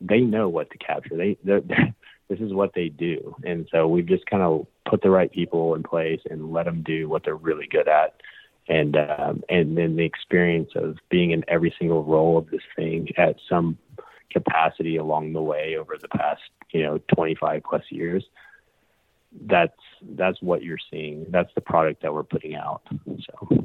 [0.00, 1.16] they know what to capture.
[1.16, 3.36] They this is what they do.
[3.44, 6.82] And so we've just kind of put the right people in place and let them
[6.82, 8.20] do what they're really good at.
[8.68, 13.08] And um, and then the experience of being in every single role of this thing
[13.16, 13.78] at some
[14.32, 16.40] capacity along the way over the past
[16.72, 18.24] you know 25 plus years
[19.42, 19.78] that's
[20.10, 21.26] that's what you're seeing.
[21.30, 22.82] That's the product that we're putting out.
[23.06, 23.64] So.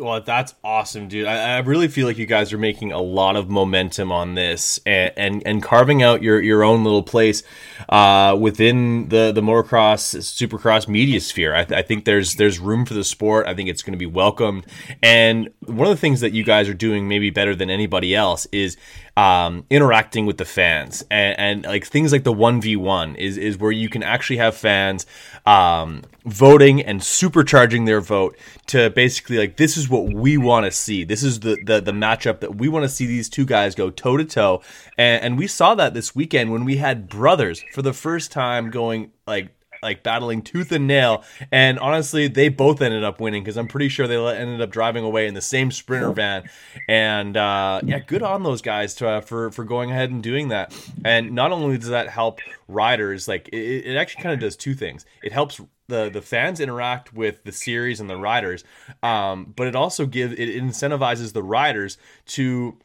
[0.00, 1.26] Well, that's awesome, dude.
[1.26, 4.78] I, I, really feel like you guys are making a lot of momentum on this
[4.86, 7.42] and and, and carving out your, your own little place
[7.88, 11.52] uh, within the the motocross, supercross media sphere.
[11.52, 13.48] I, I, think there's there's room for the sport.
[13.48, 14.66] I think it's going to be welcomed.
[15.02, 18.46] And one of the things that you guys are doing maybe better than anybody else
[18.52, 18.76] is
[19.18, 21.04] um, interacting with the fans.
[21.10, 25.06] And, and, like things like the 1v1 is, is where you can actually have fans
[25.44, 30.70] um, voting and supercharging their vote to basically like this is what we want to
[30.70, 31.02] see.
[31.02, 33.90] This is the, the the matchup that we want to see these two guys go
[33.90, 34.62] toe to toe
[34.96, 39.10] and we saw that this weekend when we had brothers for the first time going
[39.26, 41.24] like like battling tooth and nail.
[41.52, 45.04] And honestly, they both ended up winning because I'm pretty sure they ended up driving
[45.04, 46.48] away in the same sprinter van.
[46.88, 50.48] And uh, yeah, good on those guys to, uh, for for going ahead and doing
[50.48, 50.74] that.
[51.04, 54.74] And not only does that help riders, like it, it actually kind of does two
[54.74, 55.04] things.
[55.22, 58.62] It helps the the fans interact with the series and the riders,
[59.02, 62.76] um, but it also gives it incentivizes the riders to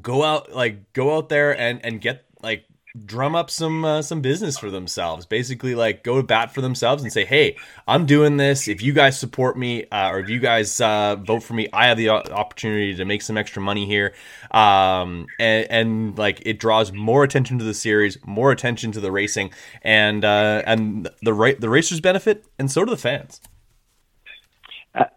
[0.00, 2.64] go out like go out there and and get like
[3.04, 5.26] drum up some uh, some business for themselves.
[5.26, 8.68] Basically like go to bat for themselves and say hey i'm doing this.
[8.68, 11.86] If you guys support me uh, or if you guys uh, vote for me i
[11.86, 14.14] have the opportunity to make some extra money here.
[14.50, 19.12] Um, and, and, like it draws more attention to the series more attention to the
[19.12, 23.40] racing and uh, and the ra- the racers benefit and so do the fans.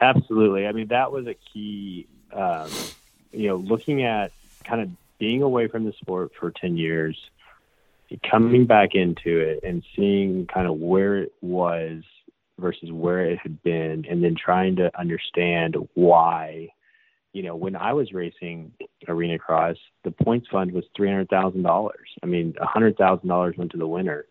[0.02, 0.68] Absolutely.
[0.68, 2.70] I mean that was a key um,
[3.32, 4.32] you know looking at
[4.64, 7.18] kind of being away from the sport for 10 years
[8.30, 12.04] coming back into it and seeing kind of where it was
[12.60, 16.70] versus where it had been, and then trying to understand why.
[17.34, 18.74] You know, when I was racing
[19.08, 22.10] arena cross, the points fund was three hundred thousand dollars.
[22.22, 24.26] I mean, a hundred thousand dollars went to the winner,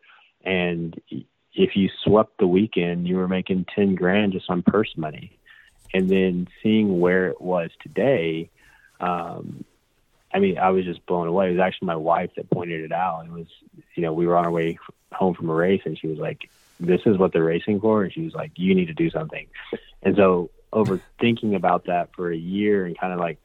[0.45, 0.99] and
[1.55, 5.38] if you swept the weekend, you were making ten grand just on purse money.
[5.95, 8.51] And then seeing where it was today,
[9.01, 9.64] um,
[10.35, 11.49] I mean, I was just blown away.
[11.49, 13.27] It was actually my wife that pointed it out.
[13.27, 13.47] It was,
[13.95, 14.79] you know, we were on our way
[15.12, 16.49] home from a race, and she was like,
[16.81, 19.47] "This is what they're racing for," and she was like, "You need to do something."
[20.03, 23.38] And so, over thinking about that for a year and kind of like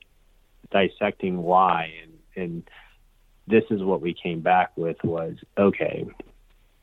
[0.71, 2.69] dissecting why, and and
[3.47, 6.05] this is what we came back with was okay.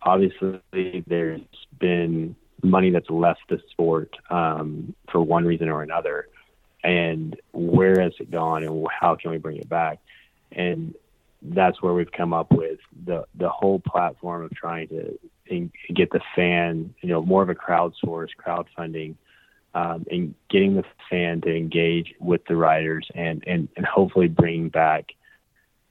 [0.03, 0.61] Obviously,
[1.07, 1.41] there's
[1.79, 6.29] been money that's left the sport um, for one reason or another
[6.85, 9.99] and where has it gone and how can we bring it back?
[10.53, 10.95] And
[11.43, 15.19] that's where we've come up with the the whole platform of trying to
[15.95, 19.15] get the fan you know more of a crowdsource crowdfunding
[19.75, 24.71] um, and getting the fan to engage with the riders and and and hopefully bring
[24.71, 25.13] back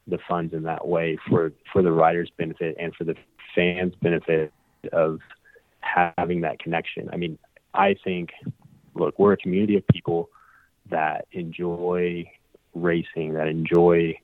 [0.08, 3.16] the funds in that way for for the riders benefit and for the
[3.54, 4.52] fans benefit
[4.92, 5.20] of
[5.82, 7.10] having that connection.
[7.14, 7.38] I mean
[7.76, 8.32] i think
[8.96, 10.30] look we're a community of people
[10.90, 12.30] that enjoy
[12.74, 14.16] racing, that enjoy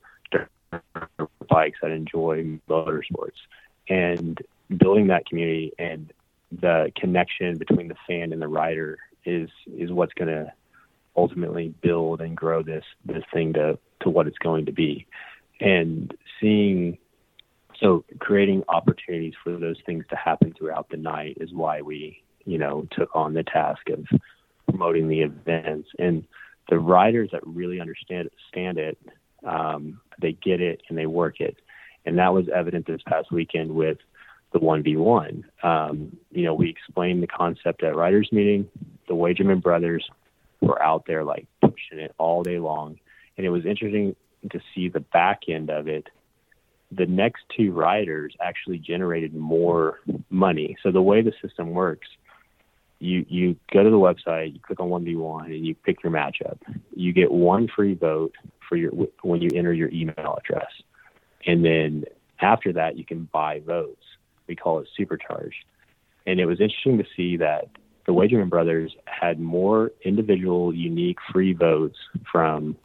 [1.50, 3.38] bikes, that enjoy motorsports,
[3.88, 4.40] and
[4.78, 6.14] building that community and
[6.52, 10.52] the connection between the fan and the rider is is what's going to
[11.16, 15.06] ultimately build and grow this this thing to to what it's going to be,
[15.60, 16.98] and seeing
[17.80, 22.58] so creating opportunities for those things to happen throughout the night is why we you
[22.58, 24.06] know took on the task of
[24.70, 25.90] promoting the events.
[25.98, 26.26] And
[26.70, 28.98] the riders that really understand stand it,
[29.46, 31.58] um, they get it and they work it,
[32.06, 33.98] and that was evident this past weekend with
[34.52, 35.46] the one v one.
[35.64, 38.68] Um, you know, we explained the concept at riders meeting.
[39.08, 40.08] The Wagerman brothers
[40.62, 43.00] were out there like pushing it all day long,
[43.38, 44.16] and it was interesting
[44.52, 46.08] to see the back end of it
[46.92, 50.76] the next two riders actually generated more money.
[50.82, 52.08] So the way the system works,
[53.00, 56.04] you you go to the website, you click on one v one, and you pick
[56.04, 56.58] your matchup.
[56.96, 58.34] You get one free vote
[58.68, 60.72] for your when you enter your email address,
[61.46, 62.06] and then
[62.42, 64.04] after that you can buy votes.
[64.48, 65.64] We call it supercharged,
[66.26, 67.70] and it was interesting to see that
[68.06, 71.98] the Wagerman brothers had more individual, unique free votes
[72.32, 72.76] from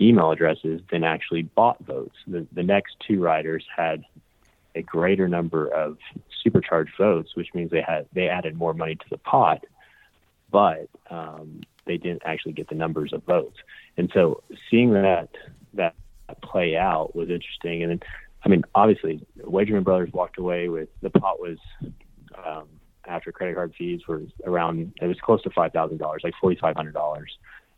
[0.00, 2.14] email addresses than actually bought votes.
[2.26, 4.04] The, the next two riders had
[4.74, 5.98] a greater number of
[6.44, 9.64] supercharged votes, which means they had they added more money to the pot,
[10.50, 13.56] but um, they didn't actually get the numbers of votes.
[13.96, 15.30] And so seeing that
[15.74, 15.94] that
[16.42, 17.82] play out was interesting.
[17.82, 18.04] And
[18.44, 21.58] I mean, obviously, Wagerman Brothers walked away with the pot was
[22.44, 22.68] um,
[23.06, 26.58] after credit card fees was around it was close to five thousand dollars, like forty
[26.60, 27.36] five hundred dollars,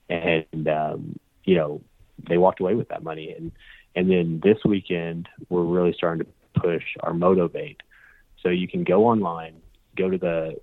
[0.08, 1.80] and um, you know
[2.28, 3.34] they walked away with that money.
[3.36, 3.52] And
[3.94, 7.80] and then this weekend we're really starting to push our motivate.
[8.42, 9.60] So you can go online,
[9.96, 10.60] go to the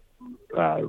[0.58, 0.82] uh,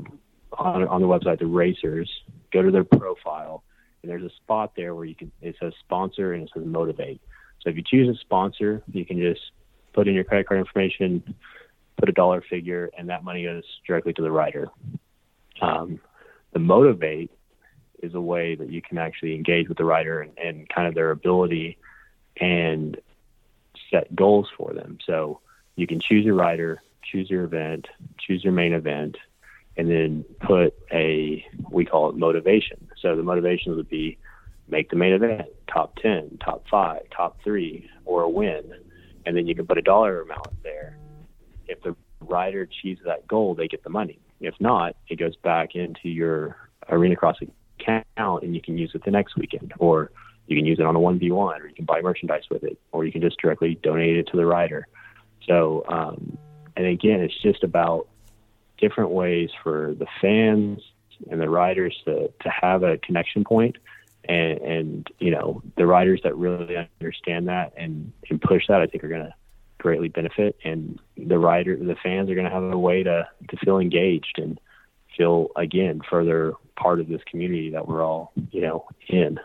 [0.57, 2.11] on, on the website the racers,
[2.53, 3.65] go to their profile,
[4.03, 7.21] and there's a spot there where you can it says sponsor and it says motivate.
[7.63, 9.41] So if you choose a sponsor, you can just
[9.93, 11.35] put in your credit card information,
[11.97, 14.69] put a dollar figure, and that money goes directly to the rider.
[15.61, 16.01] Um,
[16.53, 17.31] the motivate
[18.03, 20.95] is a way that you can actually engage with the rider and, and kind of
[20.95, 21.79] their ability
[22.37, 23.01] and
[23.91, 24.99] set goals for them.
[25.07, 25.41] So
[25.77, 27.87] you can choose your rider, choose your event,
[28.19, 29.17] choose your main event,
[29.77, 32.89] and then put a we call it motivation.
[33.01, 34.19] So the motivation would be
[34.69, 38.63] make the main event, top ten, top five, top three, or a win.
[39.27, 40.99] And then you can put a dollar amount there.
[41.67, 44.19] If the rider achieves that goal, they get the money.
[44.41, 46.57] If not, it goes back into your
[46.89, 50.11] arena crossing account and you can use it the next weekend or
[50.47, 53.05] you can use it on a 1v1 or you can buy merchandise with it or
[53.05, 54.87] you can just directly donate it to the rider
[55.47, 56.39] so um,
[56.77, 58.09] and again it's just about
[58.79, 60.81] different ways for the fans
[61.31, 63.77] and the riders to, to have a connection point
[64.29, 68.87] and, and you know the riders that really understand that and, and push that i
[68.87, 69.35] think are going to
[69.85, 70.57] greatly benefit.
[70.65, 74.39] And the rider the fans are going to have a way to, to feel engaged
[74.39, 74.59] and
[75.15, 79.39] feel again further part of this community that we're all you know in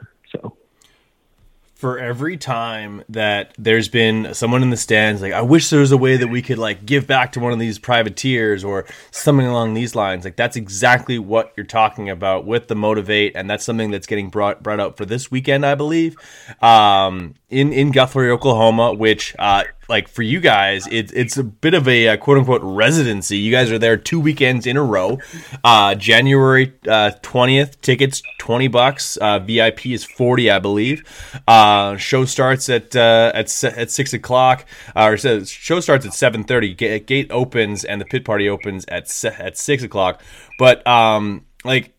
[1.80, 5.94] for every time that there's been someone in the stands like i wish there was
[5.94, 9.46] a way that we could like give back to one of these privateers or something
[9.46, 10.26] along these lines.
[10.26, 14.30] Like that's exactly what you're talking about with the motivate and that's something that's getting
[14.30, 16.16] brought brought up for this weekend i believe.
[16.62, 21.74] Um, in in guthrie oklahoma which uh, like for you guys, it's it's a bit
[21.74, 23.38] of a, a, quote unquote residency.
[23.40, 25.18] You guys are there two weekends in a row.
[25.64, 29.18] Uh, January uh, twentieth, uh, tickets twenty bucks.
[29.18, 31.04] Uh, VIP is forty, I believe.
[31.48, 34.66] Uh, show starts at uh, at at six o'clock.
[34.96, 36.76] or show starts at seven thirty.
[36.76, 40.22] Gate opens and the pit party opens at at six o'clock.
[40.60, 41.96] But um, like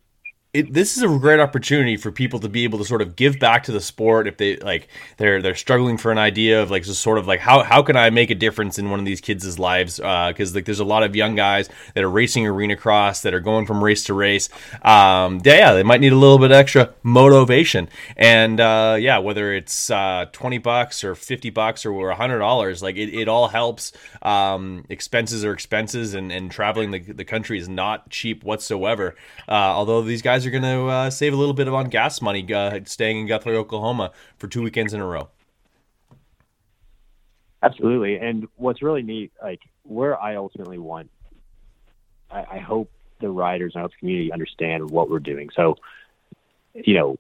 [0.52, 3.38] it, this is a great opportunity for people to be able to sort of give
[3.38, 6.82] back to the sport if they like they're they're struggling for an idea of like
[6.82, 9.20] just sort of like how how can I make a difference in one of these
[9.20, 9.98] kids' lives?
[9.98, 13.32] Because uh, like there's a lot of young guys that are racing arena cross that
[13.32, 14.48] are going from race to race.
[14.82, 17.88] Um, yeah, they might need a little bit extra motivation.
[18.16, 22.96] And uh, yeah whether it's uh, 20 bucks or 50 bucks or hundred dollars like
[22.96, 23.92] it, it all helps.
[24.20, 29.14] Um, expenses are expenses and, and traveling the, the country is not cheap whatsoever.
[29.48, 31.86] Uh, although these guys guys are going to uh, save a little bit of on
[31.90, 35.28] gas money uh, staying in Guthrie, Oklahoma for two weekends in a row.
[37.62, 38.16] Absolutely.
[38.16, 41.10] And what's really neat, like where I ultimately want,
[42.30, 45.50] I, I hope the riders and the community understand what we're doing.
[45.54, 45.76] So,
[46.72, 47.18] you know,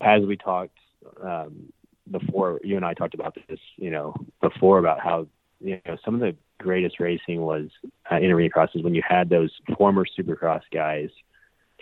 [0.00, 0.78] as we talked
[1.20, 1.72] um,
[2.08, 5.26] before, you and I talked about this, you know, before about how,
[5.60, 7.68] you know, some of the greatest racing was
[8.12, 11.10] uh, in arena crosses when you had those former supercross guys–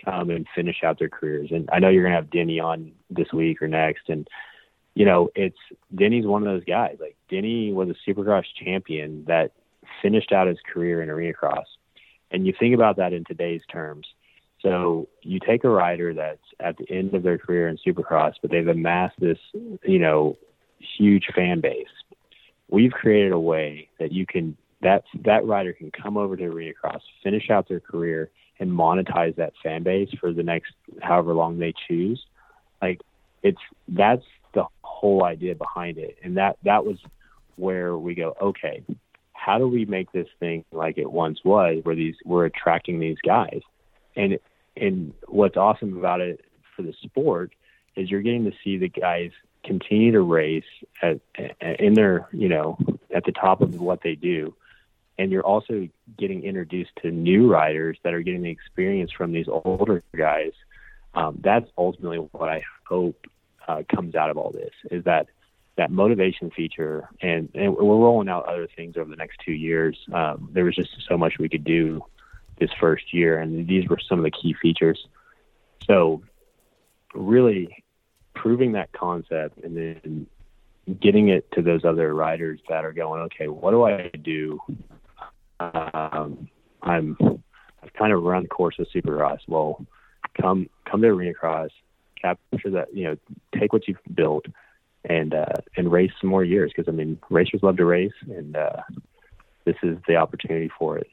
[0.03, 1.49] come and finish out their careers.
[1.51, 4.27] And I know you're gonna have Denny on this week or next, and
[4.95, 5.57] you know it's
[5.93, 6.97] Denny's one of those guys.
[6.99, 9.51] Like Denny was a Supercross champion that
[10.01, 11.67] finished out his career in arena cross,
[12.31, 14.07] and you think about that in today's terms.
[14.61, 18.49] So you take a rider that's at the end of their career in Supercross, but
[18.49, 19.37] they've amassed this,
[19.83, 20.37] you know,
[20.97, 21.87] huge fan base.
[22.69, 26.73] We've created a way that you can that that rider can come over to arena
[26.73, 28.29] cross, finish out their career,
[28.63, 32.25] and monetize that fan base for the next however long they choose.
[32.81, 33.01] Like
[33.43, 33.59] it's
[33.89, 36.17] that's the whole idea behind it.
[36.23, 36.97] And that that was
[37.57, 38.81] where we go, okay,
[39.33, 43.17] how do we make this thing like it once was where these we're attracting these
[43.23, 43.59] guys?
[44.15, 44.39] And
[44.77, 46.39] and what's awesome about it
[46.73, 47.51] for the sport
[47.97, 49.31] is you're getting to see the guys
[49.65, 50.63] continue to race
[51.01, 51.19] at,
[51.79, 52.77] in their, you know,
[53.13, 54.53] at the top of what they do.
[55.17, 55.87] And you're also
[56.17, 60.53] getting introduced to new riders that are getting the experience from these older guys.
[61.13, 63.27] Um, that's ultimately what I hope
[63.67, 65.27] uh, comes out of all this is that
[65.75, 69.97] that motivation feature, and, and we're rolling out other things over the next two years.
[70.13, 72.03] Um, there was just so much we could do
[72.59, 75.07] this first year, and these were some of the key features.
[75.87, 76.21] So,
[77.15, 77.83] really
[78.35, 80.27] proving that concept and then
[80.99, 84.59] getting it to those other riders that are going, okay, what do I do?
[85.59, 86.49] Um,
[86.81, 87.17] I'm
[87.81, 89.39] I've kind of run the course of Supercross.
[89.47, 89.85] Well,
[90.39, 91.69] come come to Arena Cross,
[92.21, 93.17] capture that you know,
[93.57, 94.45] take what you've built,
[95.05, 95.45] and uh,
[95.77, 98.81] and race some more years because I mean racers love to race, and uh,
[99.65, 101.07] this is the opportunity for it.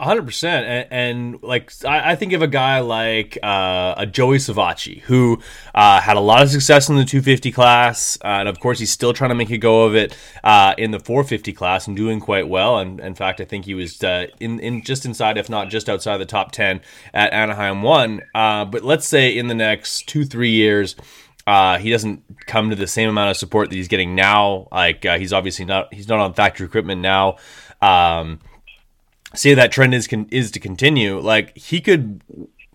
[0.00, 5.00] Hundred percent, and, like I, I, think of a guy like uh, a Joey Savatgy
[5.02, 5.40] who
[5.74, 8.90] uh, had a lot of success in the 250 class, uh, and of course he's
[8.90, 12.20] still trying to make a go of it uh, in the 450 class and doing
[12.20, 12.78] quite well.
[12.78, 15.88] And in fact, I think he was uh, in in just inside, if not just
[15.88, 16.80] outside the top 10
[17.12, 18.22] at Anaheim one.
[18.34, 20.96] Uh, but let's say in the next two three years
[21.46, 24.68] uh, he doesn't come to the same amount of support that he's getting now.
[24.70, 27.36] Like uh, he's obviously not he's not on factory equipment now.
[27.82, 28.40] Um,
[29.34, 31.18] say that trend is con- is to continue.
[31.18, 32.22] Like he could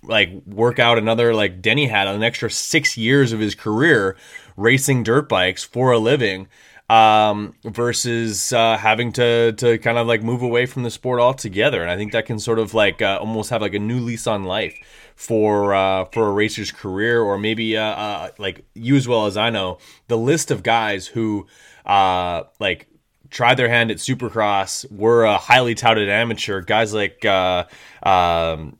[0.03, 4.15] like work out another like Denny had an extra six years of his career
[4.55, 6.47] racing dirt bikes for a living
[6.89, 11.81] um, versus uh, having to to kind of like move away from the sport altogether.
[11.81, 14.27] And I think that can sort of like uh, almost have like a new lease
[14.27, 14.75] on life
[15.15, 19.37] for uh, for a racer's career, or maybe uh, uh, like you as well as
[19.37, 21.47] I know the list of guys who
[21.85, 22.87] uh, like
[23.35, 26.61] tried their hand at Supercross were a highly touted amateur.
[26.61, 27.65] Guys like uh,
[28.01, 28.79] um,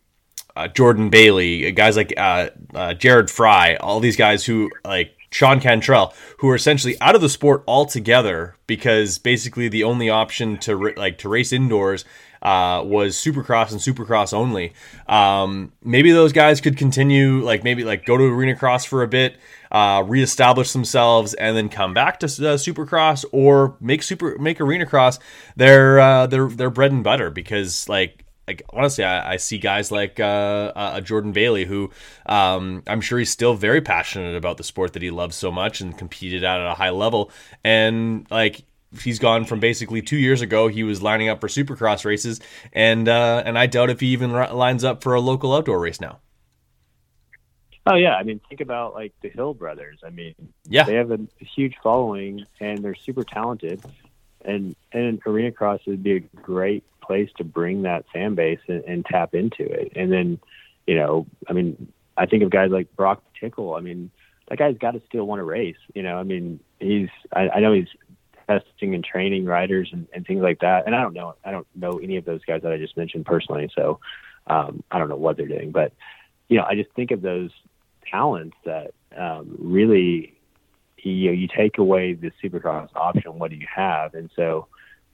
[0.56, 5.60] uh, Jordan Bailey, guys like uh, uh, Jared Fry, all these guys who like Sean
[5.60, 10.94] Cantrell, who are essentially out of the sport altogether because basically the only option to
[10.96, 12.06] like to race indoors
[12.42, 14.74] uh, was Supercross and Supercross only.
[15.08, 19.08] Um, maybe those guys could continue, like maybe like go to Arena Cross for a
[19.08, 19.36] bit,
[19.72, 24.86] uh, reestablish themselves, and then come back to uh, Supercross or make super make Arena
[24.86, 25.20] Cross
[25.56, 29.92] their uh, their their bread and butter because like like honestly, I, I, see guys
[29.92, 31.90] like uh, uh, Jordan Bailey, who
[32.26, 35.82] um, I'm sure he's still very passionate about the sport that he loves so much
[35.82, 37.32] and competed at at a high level.
[37.64, 38.64] And like
[39.02, 42.40] he's gone from basically two years ago, he was lining up for Supercross races,
[42.72, 46.00] and uh, and I doubt if he even lines up for a local outdoor race
[46.00, 46.20] now.
[47.88, 50.00] Oh yeah, I mean, think about like the Hill brothers.
[50.04, 50.34] I mean,
[50.64, 53.84] yeah, they have a huge following and they're super talented,
[54.44, 58.84] and and arena cross would be a great place to bring that fan base and,
[58.86, 59.92] and tap into it.
[59.96, 60.40] And then,
[60.88, 63.76] you know, I mean, I think of guys like Broc Tickle.
[63.76, 64.10] I mean,
[64.48, 65.78] that guy's got to still want to race.
[65.94, 67.90] You know, I mean, he's I, I know he's
[68.48, 70.86] testing and training riders and, and things like that.
[70.86, 73.26] And I don't know, I don't know any of those guys that I just mentioned
[73.26, 74.00] personally, so
[74.48, 75.72] um, I don't know what they're doing.
[75.72, 75.94] But
[76.48, 77.52] you know, I just think of those
[78.10, 80.34] talents that um, really
[80.98, 83.38] you know you take away the supercross option.
[83.40, 84.14] What do you have?
[84.14, 84.68] And so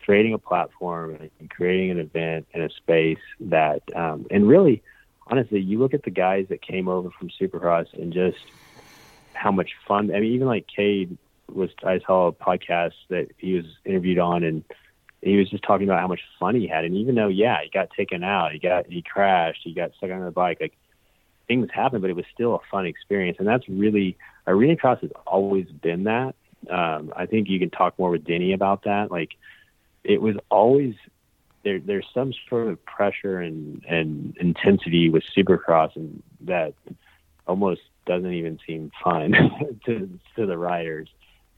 [0.04, 4.82] creating a platform and creating an event and a space that, um, and really,
[5.28, 8.39] honestly, you look at the guys that came over from Supercross and just
[9.34, 10.14] how much fun.
[10.14, 11.18] I mean, even like Cade
[11.50, 11.70] was.
[11.84, 14.64] I saw a podcast that he was interviewed on, and
[15.22, 16.86] he was just talking about how much fun he had.
[16.86, 20.12] And even though, yeah, he got taken out, he got he crashed, he got stuck
[20.12, 20.74] on the bike, like
[21.52, 23.38] things happened, but it was still a fun experience.
[23.39, 26.34] And that's really arena cross has always been that.
[26.70, 29.12] Um, I think you can talk more with Denny about that.
[29.12, 29.32] Like
[30.06, 30.95] it was always
[31.64, 31.80] there.
[31.80, 36.74] There's some sort of pressure and and intensity with Supercross, and that
[37.47, 39.34] almost doesn't even seem fun
[39.86, 41.10] to to the riders.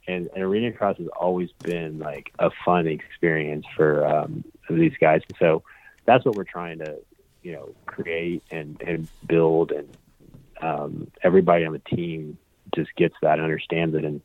[0.06, 5.22] And, and arena cross has always been like a fun experience for um, these guys.
[5.40, 5.64] So
[6.06, 6.98] that's what we're trying to,
[7.44, 9.98] you know, create and, and build, and
[10.62, 12.38] um, everybody on the team
[12.74, 14.22] just gets that understands it, and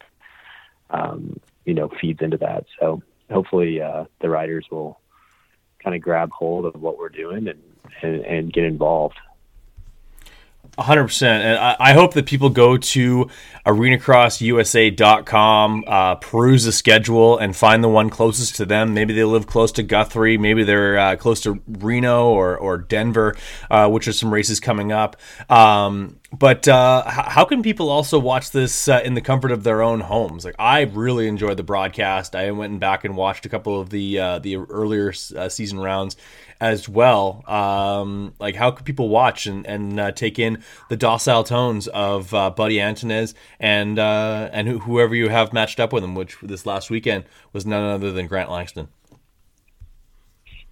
[0.90, 2.64] um, you know, feeds into that.
[2.80, 5.00] So hopefully uh, the riders will
[5.82, 7.62] kind of grab hold of what we're doing and,
[8.02, 9.16] and, and get involved.
[10.78, 11.22] 100%.
[11.22, 13.30] And I, I, hope that people go to
[13.66, 18.94] arenacrossusa.com, uh, peruse the schedule, and find the one closest to them.
[18.94, 20.38] Maybe they live close to Guthrie.
[20.38, 23.36] Maybe they're uh, close to Reno or, or Denver,
[23.70, 25.16] uh, which are some races coming up.
[25.48, 29.80] Um, but uh, how can people also watch this uh, in the comfort of their
[29.80, 30.44] own homes?
[30.44, 32.36] Like I really enjoyed the broadcast.
[32.36, 36.16] I went back and watched a couple of the uh, the earlier uh, season rounds
[36.60, 37.44] as well.
[37.46, 42.32] Um, like how could people watch and and uh, take in the docile tones of
[42.34, 46.90] uh, Buddy Antunez and and whoever you have matched up with him, which this last
[46.90, 48.88] weekend was none other than Grant Langston.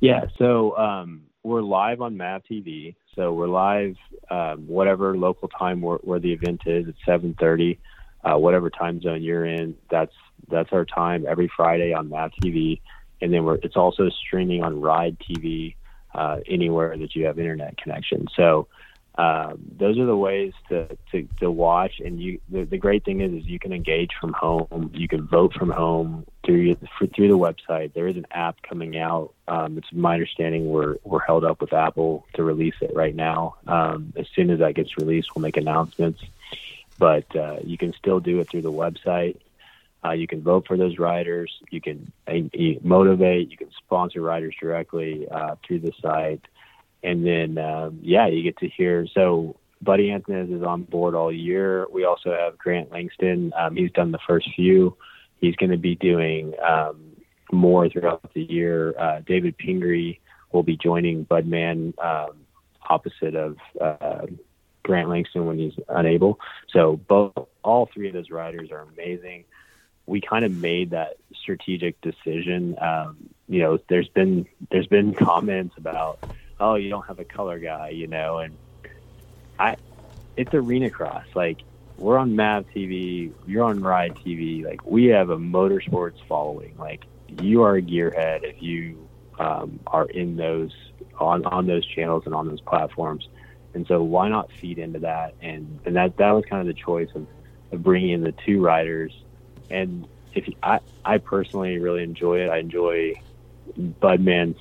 [0.00, 2.96] Yeah, so um, we're live on Mav TV.
[3.14, 3.96] So we're live,
[4.30, 7.78] um, whatever local time where, where, the event is It's 7:30,
[8.24, 9.74] uh, whatever time zone you're in.
[9.90, 10.12] That's
[10.48, 12.80] that's our time every Friday on Mav TV,
[13.20, 15.74] and then we're it's also streaming on Ride TV
[16.14, 18.26] uh, anywhere that you have internet connection.
[18.34, 18.68] So
[19.18, 22.00] um, those are the ways to, to, to watch.
[22.04, 24.90] And you, the, the great thing is, is you can engage from home.
[24.94, 27.94] You can vote from home through through the website.
[27.94, 29.32] There is an app coming out.
[29.48, 33.56] Um, it's my understanding we're we're held up with Apple to release it right now.
[33.66, 36.22] Um, as soon as that gets released, we'll make announcements.
[36.98, 39.38] But uh, you can still do it through the website.
[40.06, 41.52] Uh, you can vote for those riders.
[41.70, 42.12] You can
[42.82, 43.50] motivate.
[43.50, 46.42] You can sponsor riders directly uh, through the site
[47.06, 49.06] and then um, yeah, you get to hear.
[49.14, 51.86] So Buddy Antunez is on board all year.
[51.90, 53.52] We also have Grant Langston.
[53.56, 54.96] Um, he's done the first few.
[55.40, 57.16] He's going to be doing um,
[57.52, 58.98] more throughout the year.
[58.98, 60.18] Uh, David Pingree
[60.52, 62.38] will be joining Budman um,
[62.88, 64.26] opposite of uh,
[64.82, 66.40] Grant Langston when he's unable.
[66.70, 69.44] So both all three of those riders are amazing.
[70.06, 72.76] We kind of made that strategic decision.
[72.80, 76.20] Um, you know, there's been there's been comments about
[76.58, 78.58] oh, you don't have a color guy, you know, and
[79.58, 79.76] I,
[80.36, 81.24] it's arena cross.
[81.34, 81.58] Like
[81.96, 84.64] we're on Mav TV, you're on Ride TV.
[84.64, 86.76] Like we have a motorsports following.
[86.78, 90.72] Like you are a gearhead if you um, are in those
[91.18, 93.28] on on those channels and on those platforms.
[93.74, 95.34] And so why not feed into that?
[95.40, 97.26] And and that that was kind of the choice of,
[97.72, 99.12] of bringing in the two riders.
[99.70, 102.50] And if I I personally really enjoy it.
[102.50, 103.14] I enjoy
[103.78, 104.58] Budman's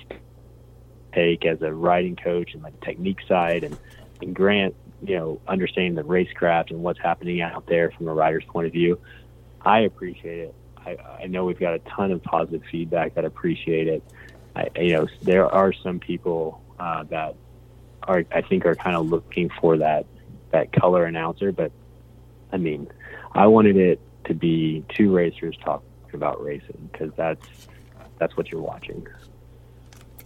[1.14, 3.78] take as a riding coach and like technique side and,
[4.22, 8.44] and Grant, you know, understanding the racecraft and what's happening out there from a rider's
[8.46, 9.00] point of view.
[9.62, 10.56] I appreciate it.
[10.78, 14.04] I, I know we've got a ton of positive feedback that appreciate it.
[14.56, 17.36] I, you know, there are some people uh, that
[18.04, 20.06] are, I think, are kind of looking for that
[20.52, 21.52] that color announcer.
[21.52, 21.72] But
[22.52, 22.88] I mean,
[23.34, 27.46] I wanted it to be two racers talking about racing because that's
[28.18, 29.06] that's what you're watching.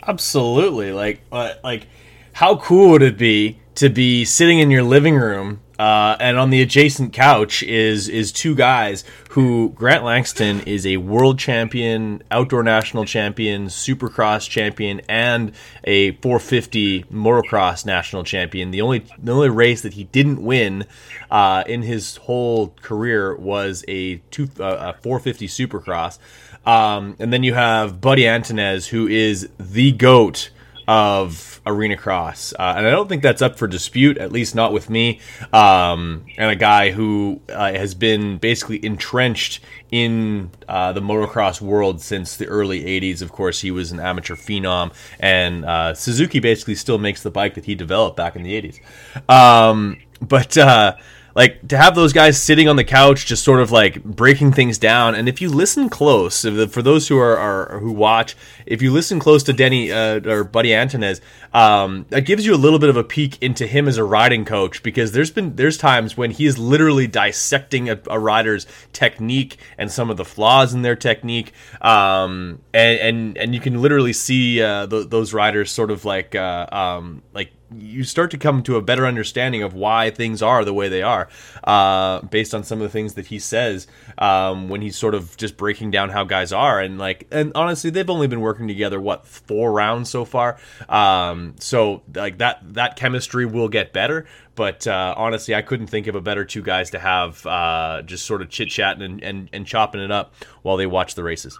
[0.07, 0.91] Absolutely.
[0.91, 1.87] Like, uh, like,
[2.33, 6.49] how cool would it be to be sitting in your living room uh, and on
[6.49, 12.63] the adjacent couch is is two guys who Grant Langston is a world champion, outdoor
[12.63, 15.53] national champion, supercross champion, and
[15.85, 18.71] a 450 motocross national champion.
[18.71, 20.85] The only the only race that he didn't win
[21.31, 26.19] uh, in his whole career was a two uh, a 450 supercross.
[26.65, 30.49] Um, and then you have Buddy Antunez, who is the goat
[30.89, 34.73] of arena cross, uh, and I don't think that's up for dispute, at least not
[34.73, 35.19] with me.
[35.53, 42.01] Um, and a guy who uh, has been basically entrenched in uh, the motocross world
[42.01, 43.21] since the early '80s.
[43.21, 47.53] Of course, he was an amateur phenom, and uh, Suzuki basically still makes the bike
[47.53, 49.31] that he developed back in the '80s.
[49.31, 50.95] Um, but uh,
[51.35, 54.77] like to have those guys sitting on the couch just sort of like breaking things
[54.77, 55.15] down.
[55.15, 59.19] And if you listen close for those who are, are who watch if you listen
[59.19, 61.21] close to denny uh, or buddy antunez
[61.53, 64.45] um, that gives you a little bit of a peek into him as a riding
[64.45, 69.57] coach because there's been there's times when he is literally dissecting a, a rider's technique
[69.77, 71.53] and some of the flaws in their technique.
[71.81, 76.35] Um, and, and and you can literally see uh, th- those riders sort of like
[76.35, 80.65] uh, um, like you start to come to a better understanding of why things are
[80.65, 81.27] the way they are,
[81.63, 85.35] uh, based on some of the things that he says um, when he's sort of
[85.37, 86.79] just breaking down how guys are.
[86.79, 90.57] And like, and honestly, they've only been working together what four rounds so far.
[90.87, 94.25] Um, so like that that chemistry will get better.
[94.55, 98.25] But uh, honestly, I couldn't think of a better two guys to have uh, just
[98.25, 101.57] sort of chit chatting and, and, and chopping it up while they watch the races.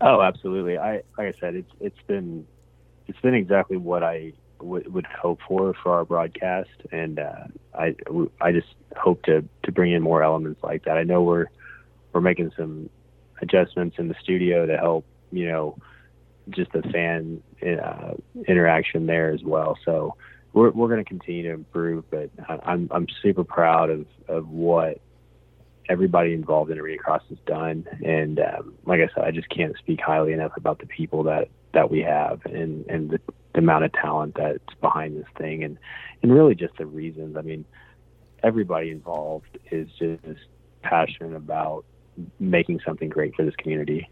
[0.00, 0.78] Oh, absolutely.
[0.78, 2.46] I like I said, it's it's been
[3.08, 7.44] it's been exactly what I w- would hope for for our broadcast, and uh,
[7.74, 7.94] I
[8.40, 10.96] I just hope to to bring in more elements like that.
[10.98, 11.46] I know we're
[12.12, 12.90] we're making some
[13.42, 15.76] adjustments in the studio to help you know
[16.50, 18.14] just the fan uh,
[18.46, 19.78] interaction there as well.
[19.84, 20.14] So
[20.52, 25.00] we're we're going to continue to improve, but I'm I'm super proud of of what
[25.88, 27.86] everybody involved in Arena Cross has done.
[28.04, 31.48] And um, like I said, I just can't speak highly enough about the people that
[31.76, 33.20] that we have and and the,
[33.52, 35.78] the amount of talent that's behind this thing, and
[36.22, 37.36] and really just the reasons.
[37.36, 37.66] I mean,
[38.42, 40.46] everybody involved is just
[40.82, 41.84] passionate about
[42.40, 44.08] making something great for this community.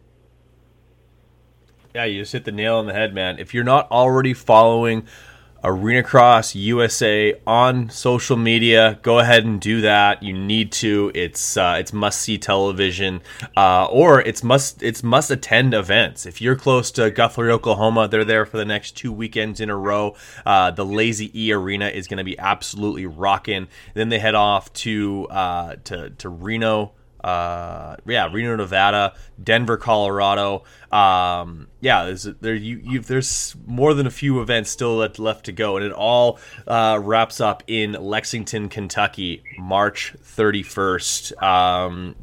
[1.95, 3.39] Yeah, you just hit the nail on the head, man.
[3.39, 5.07] If you're not already following
[5.67, 8.99] Arena Cross USA on social media.
[9.03, 10.23] Go ahead and do that.
[10.23, 11.11] You need to.
[11.15, 13.23] It's uh, it's must see television,
[13.57, 16.27] uh, or it's must it's must attend events.
[16.27, 19.77] If you're close to Guthrie, Oklahoma, they're there for the next two weekends in a
[19.77, 20.15] row.
[20.45, 23.69] Uh, the Lazy E Arena is going to be absolutely rocking.
[23.95, 26.93] Then they head off to uh, to to Reno
[27.25, 30.65] uh, yeah, Reno, Nevada, Denver, Colorado.
[30.93, 35.77] Um, yeah, there's there you, there's more than a few events still left to go,
[35.77, 41.43] and it all uh, wraps up in Lexington, Kentucky, March 31st.
[41.43, 42.15] Um,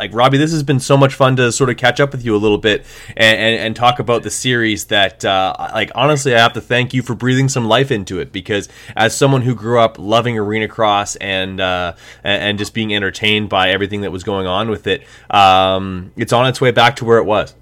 [0.00, 2.34] like Robbie, this has been so much fun to sort of catch up with you
[2.34, 2.86] a little bit
[3.18, 4.86] and, and, and talk about the series.
[4.86, 8.32] That uh, like honestly, I have to thank you for breathing some life into it
[8.32, 11.92] because as someone who grew up loving arena cross and uh,
[12.24, 16.48] and just being entertained by everything that was going on with it, um, it's on
[16.48, 17.54] its way back to where it was.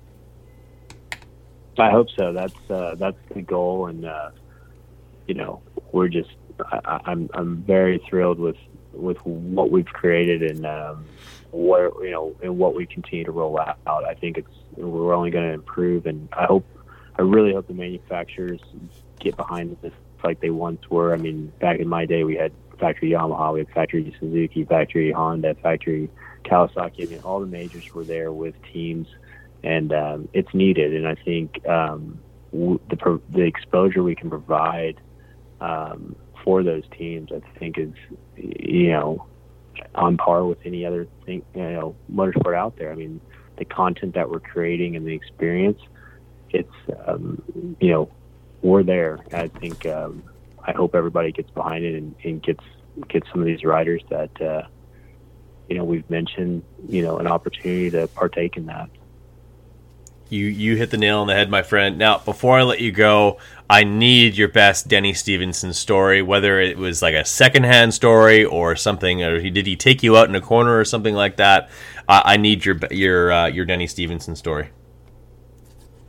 [1.76, 2.32] I hope so.
[2.32, 4.30] That's uh, that's the goal, and uh,
[5.26, 5.60] you know,
[5.90, 6.30] we're just
[6.70, 8.56] I, I'm I'm very thrilled with
[8.92, 10.64] with what we've created and.
[10.64, 11.04] Um,
[11.58, 14.04] what you know and what we continue to roll out.
[14.04, 16.64] I think it's we're only going to improve, and I hope
[17.18, 18.60] I really hope the manufacturers
[19.18, 19.92] get behind this
[20.22, 21.12] like they once were.
[21.12, 25.10] I mean, back in my day, we had factory Yamaha, we had factory Suzuki, factory
[25.10, 26.08] Honda, factory
[26.44, 27.02] Kawasaki.
[27.02, 29.08] I mean, all the majors were there with teams,
[29.64, 30.94] and um, it's needed.
[30.94, 32.20] And I think um,
[32.52, 35.00] the the exposure we can provide
[35.60, 37.92] um, for those teams, I think, is
[38.36, 39.26] you know
[39.94, 42.92] on par with any other thing, you know, motorsport out there.
[42.92, 43.20] I mean,
[43.56, 45.80] the content that we're creating and the experience,
[46.50, 46.72] it's,
[47.06, 47.42] um,
[47.80, 48.10] you know,
[48.62, 49.20] we're there.
[49.32, 50.22] I think, um,
[50.64, 52.64] I hope everybody gets behind it and, and gets,
[53.08, 54.62] gets some of these riders that, uh,
[55.68, 58.88] you know, we've mentioned, you know, an opportunity to partake in that.
[60.30, 61.96] You you hit the nail on the head, my friend.
[61.96, 63.38] Now, before I let you go,
[63.70, 66.22] I need your best Denny Stephenson story.
[66.22, 70.16] Whether it was like a secondhand story or something, or he did he take you
[70.16, 71.68] out in a corner or something like that.
[72.08, 74.70] I need your your uh, your Denny Stephenson story.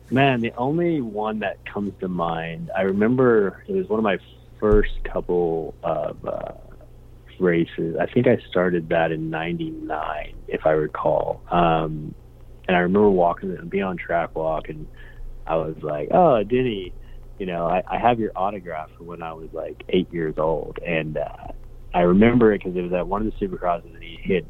[0.09, 4.17] Man, the only one that comes to mind, I remember it was one of my
[4.59, 6.53] first couple of uh,
[7.39, 7.97] races.
[7.99, 11.41] I think I started that in '99, if I recall.
[11.51, 12.15] Um,
[12.67, 14.87] and I remember walking being on track walk, and
[15.45, 16.93] I was like, "Oh, Denny,
[17.39, 20.77] you know, I, I have your autograph from when I was like eight years old."
[20.85, 21.53] And uh,
[21.93, 24.45] I remember it because it was at one of the Supercrosses, and he had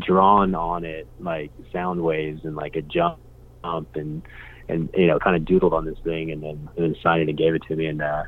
[0.00, 3.18] drawn on it like sound waves and like a jump,
[3.64, 4.24] and
[4.68, 7.28] and you know, kind of doodled on this thing, and then and then signed it
[7.28, 8.22] and gave it to me, and uh,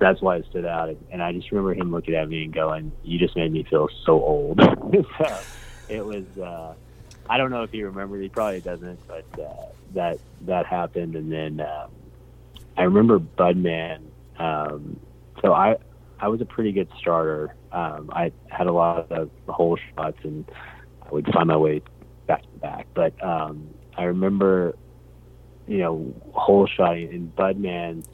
[0.00, 0.88] that's why it stood out.
[0.88, 3.64] And and I just remember him looking at me and going, "You just made me
[3.68, 4.60] feel so old."
[5.18, 5.46] so
[5.88, 6.24] it was.
[6.42, 6.74] uh
[7.28, 8.22] I don't know if he remembers.
[8.22, 11.95] He probably doesn't, but uh, that that happened, and then um,
[12.76, 14.00] I remember Budman.
[14.38, 15.00] Um,
[15.42, 15.76] so I
[16.18, 17.54] I was a pretty good starter.
[17.72, 20.50] Um, I had a lot of hole shots, and
[21.02, 21.82] I would find my way
[22.26, 22.86] back to back.
[22.94, 24.76] But um, I remember,
[25.66, 28.04] you know, hole shotting and Budman.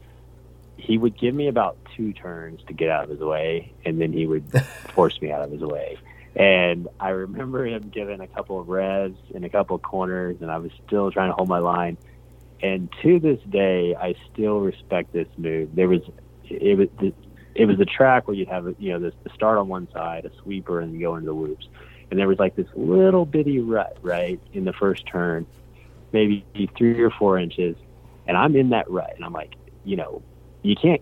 [0.77, 4.13] He would give me about two turns to get out of his way, and then
[4.13, 4.51] he would
[4.95, 5.99] force me out of his way.
[6.35, 10.51] And I remember him giving a couple of revs in a couple of corners, and
[10.51, 11.99] I was still trying to hold my line.
[12.63, 15.75] And to this day, I still respect this move.
[15.75, 16.03] There was
[16.45, 17.13] it was
[17.55, 20.25] it was a track where you'd have you know the, the start on one side,
[20.25, 21.67] a sweeper, and you go into the whoops.
[22.11, 25.47] And there was like this little bitty rut right in the first turn,
[26.13, 26.45] maybe
[26.77, 27.75] three or four inches,
[28.27, 29.55] and I'm in that rut, and I'm like,
[29.85, 30.23] you know,
[30.63, 31.01] you can't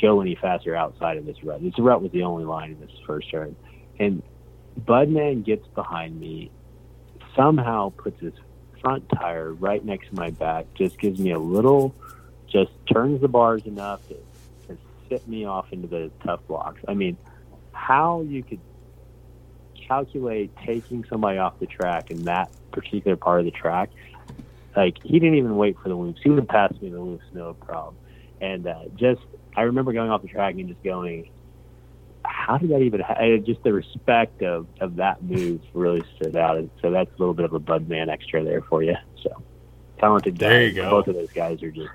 [0.00, 1.62] go any faster outside of this rut.
[1.62, 3.56] This rut was the only line in this first turn,
[3.98, 4.22] and
[4.80, 6.50] Budman gets behind me,
[7.34, 8.34] somehow puts his
[8.82, 11.94] front tire right next to my back, just gives me a little,
[12.46, 14.14] just turns the bars enough to,
[14.66, 14.78] to
[15.08, 16.80] sit me off into the tough blocks.
[16.86, 17.16] I mean,
[17.72, 18.60] how you could
[19.88, 23.90] calculate taking somebody off the track in that particular part of the track,
[24.76, 26.20] like he didn't even wait for the loops.
[26.22, 27.96] He would pass me the loops, no problem.
[28.40, 29.22] And uh, just,
[29.56, 31.30] I remember going off the track and just going,
[32.24, 33.44] how did that even happen?
[33.44, 36.56] Just the respect of, of that move really stood out.
[36.56, 38.96] And so that's a little bit of a Budman extra there for you.
[39.22, 39.42] So
[39.98, 40.48] talented guys.
[40.48, 40.90] There you go.
[40.90, 41.90] Both of those guys are just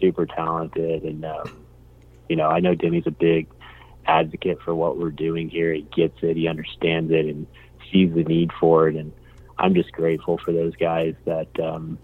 [0.00, 1.02] super talented.
[1.04, 1.64] And, um,
[2.28, 3.48] you know, I know Denny's a big
[4.06, 5.72] advocate for what we're doing here.
[5.72, 7.46] He gets it, he understands it, and
[7.92, 8.96] sees the need for it.
[8.96, 9.12] And
[9.58, 11.98] I'm just grateful for those guys that, um,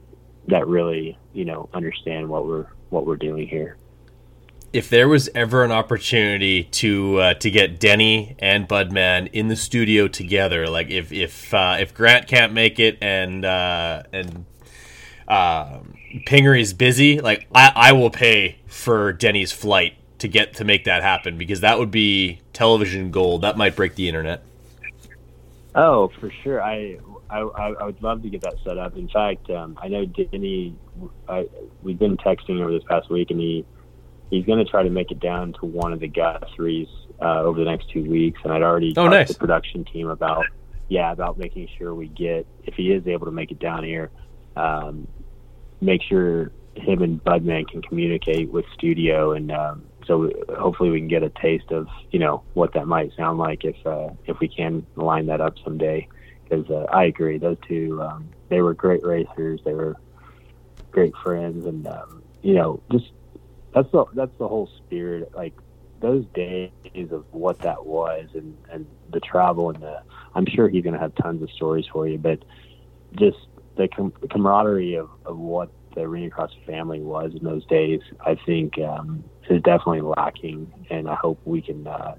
[0.49, 3.76] that really, you know, understand what we're, what we're doing here.
[4.73, 9.57] If there was ever an opportunity to uh, to get Denny and Budman in the
[9.57, 14.47] studio together, like if if uh, if Grant can't make it and uh, and
[15.29, 15.81] uh,
[16.27, 20.85] Pingree is busy, like I, I will pay for Denny's flight to get to make
[20.85, 23.43] that happen because that would be television gold.
[23.43, 24.43] That might break the internet.
[25.75, 26.62] Oh, for sure.
[26.62, 26.99] I
[27.29, 28.97] I, I would love to get that set up.
[28.97, 30.75] In fact, um, I know Denny.
[31.29, 31.49] I,
[31.83, 33.64] we've been texting over this past week, and he
[34.33, 36.89] he's going to try to make it down to one of the Guthries
[37.20, 38.41] uh, over the next two weeks.
[38.43, 39.26] And I'd already oh, talked nice.
[39.28, 40.47] to the production team about
[40.89, 44.11] yeah about making sure we get if he is able to make it down here,
[44.57, 45.07] um,
[45.80, 51.09] make sure him and Budman can communicate with studio and um, so hopefully we can
[51.09, 54.49] get a taste of you know what that might sound like if uh, if we
[54.49, 56.09] can line that up someday
[56.45, 59.97] because uh, I agree those two um, they were great racers they were
[60.91, 63.12] great friends and um, you know just
[63.75, 65.55] that's the that's the whole spirit like
[66.01, 66.70] those days
[67.11, 70.03] of what that was and and the travel and the
[70.35, 72.43] I'm sure he's going to have tons of stories for you but
[73.14, 73.39] just
[73.77, 78.37] the, com- camaraderie of, of what the Arena Cross family was in those days, I
[78.47, 82.14] think um, is definitely lacking, and I hope we can uh,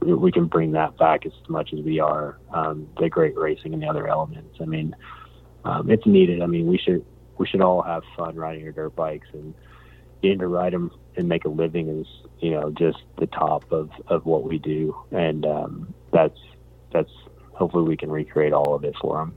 [0.00, 3.82] we can bring that back as much as we are um, the great racing and
[3.82, 4.56] the other elements.
[4.60, 4.94] I mean,
[5.64, 6.42] um, it's needed.
[6.42, 7.04] I mean, we should
[7.38, 9.54] we should all have fun riding our dirt bikes and
[10.24, 12.06] getting to ride them and make a living is
[12.40, 16.38] you know just the top of of what we do, and um, that's
[16.92, 17.10] that's
[17.52, 19.34] hopefully we can recreate all of it for them.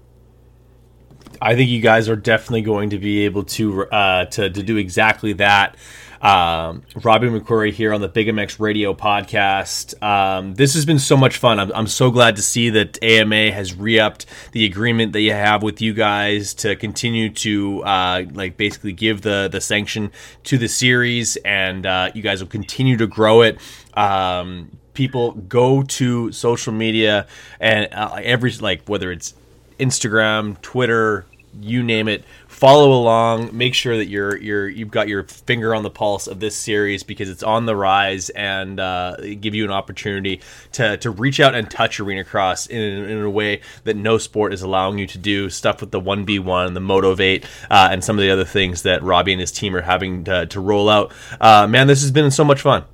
[1.41, 4.77] I think you guys are definitely going to be able to uh, to, to do
[4.77, 5.75] exactly that.
[6.21, 10.01] Um, Robbie McQuarrie here on the Big MX Radio podcast.
[10.01, 11.59] Um, this has been so much fun.
[11.59, 15.63] I'm, I'm so glad to see that AMA has re-upped the agreement that you have
[15.63, 20.11] with you guys to continue to uh, like basically give the the sanction
[20.45, 23.59] to the series, and uh, you guys will continue to grow it.
[23.95, 27.27] Um, people go to social media
[27.59, 29.35] and uh, every like whether it's
[29.79, 31.25] Instagram, Twitter,
[31.61, 32.23] you name it.
[32.47, 33.55] Follow along.
[33.55, 37.03] Make sure that you're you're you've got your finger on the pulse of this series
[37.03, 40.41] because it's on the rise and uh, give you an opportunity
[40.73, 44.53] to to reach out and touch arena cross in, in a way that no sport
[44.53, 45.49] is allowing you to do.
[45.49, 48.83] Stuff with the one v one, the Motivate, uh, and some of the other things
[48.83, 51.13] that Robbie and his team are having to, to roll out.
[51.39, 52.85] Uh, man, this has been so much fun.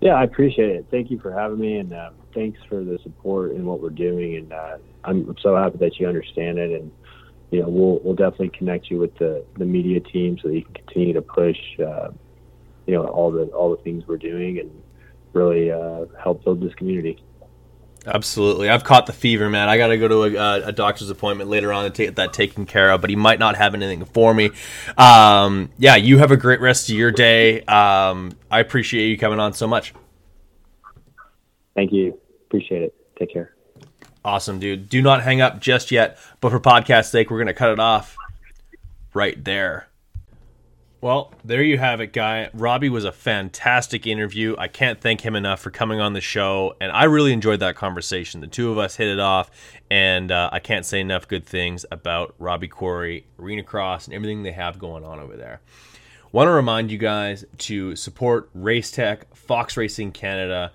[0.00, 0.86] Yeah, I appreciate it.
[0.90, 4.36] Thank you for having me, and uh, thanks for the support and what we're doing.
[4.36, 6.80] And uh, I'm so happy that you understand it.
[6.80, 6.90] And
[7.50, 10.64] you know, we'll we'll definitely connect you with the the media team so that you
[10.64, 12.08] can continue to push, uh,
[12.86, 14.70] you know, all the all the things we're doing and
[15.32, 17.22] really uh, help build this community.
[18.04, 19.68] Absolutely, I've caught the fever, man.
[19.68, 22.66] I got to go to a, a, doctor's appointment later on to get that taken
[22.66, 24.50] care of, but he might not have anything for me.
[24.98, 27.62] Um, yeah, you have a great rest of your day.
[27.62, 29.94] Um, I appreciate you coming on so much.
[31.74, 32.18] Thank you.
[32.46, 32.94] Appreciate it.
[33.18, 33.54] Take care.
[34.24, 34.88] Awesome, dude.
[34.88, 37.80] Do not hang up just yet, but for podcast sake, we're going to cut it
[37.80, 38.16] off
[39.14, 39.88] right there.
[41.00, 42.48] Well, there you have it, guy.
[42.54, 44.54] Robbie was a fantastic interview.
[44.56, 47.74] I can't thank him enough for coming on the show, and I really enjoyed that
[47.74, 48.40] conversation.
[48.40, 49.50] The two of us hit it off,
[49.90, 54.44] and uh, I can't say enough good things about Robbie Quarry, Arena Cross, and everything
[54.44, 55.60] they have going on over there.
[56.30, 60.70] Want to remind you guys to support Race Tech, Fox Racing Canada,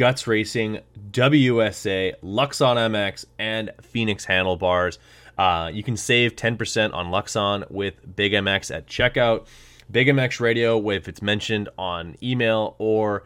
[0.00, 0.78] Guts Racing,
[1.10, 4.98] WSA, Luxon MX, and Phoenix Handlebars.
[5.36, 9.46] Uh, you can save 10% on Luxon with Big MX at checkout.
[9.90, 13.24] Big MX Radio, if it's mentioned on email or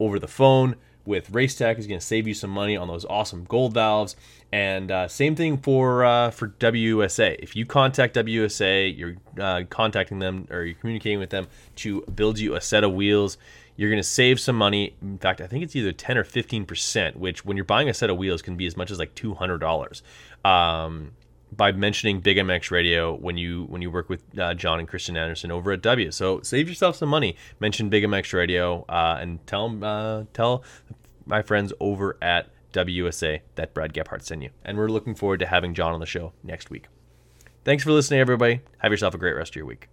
[0.00, 3.44] over the phone with Racetech, is going to save you some money on those awesome
[3.44, 4.16] gold valves.
[4.50, 7.36] And uh, same thing for uh, for WSA.
[7.38, 11.46] If you contact WSA, you're uh, contacting them or you're communicating with them
[11.76, 13.38] to build you a set of wheels.
[13.78, 14.96] You're going to save some money.
[15.00, 17.94] In fact, I think it's either 10 or 15 percent, which when you're buying a
[17.94, 20.02] set of wheels can be as much as like $200.
[20.44, 21.12] Um,
[21.52, 25.16] by mentioning Big MX Radio when you when you work with uh, John and Christian
[25.16, 26.10] Anderson over at W.
[26.10, 27.36] So save yourself some money.
[27.60, 30.64] Mention Big MX Radio uh, and tell uh, tell
[31.24, 34.50] my friends over at WSA that Brad Gephardt sent you.
[34.64, 36.86] And we're looking forward to having John on the show next week.
[37.64, 38.60] Thanks for listening, everybody.
[38.78, 39.88] Have yourself a great rest of your week.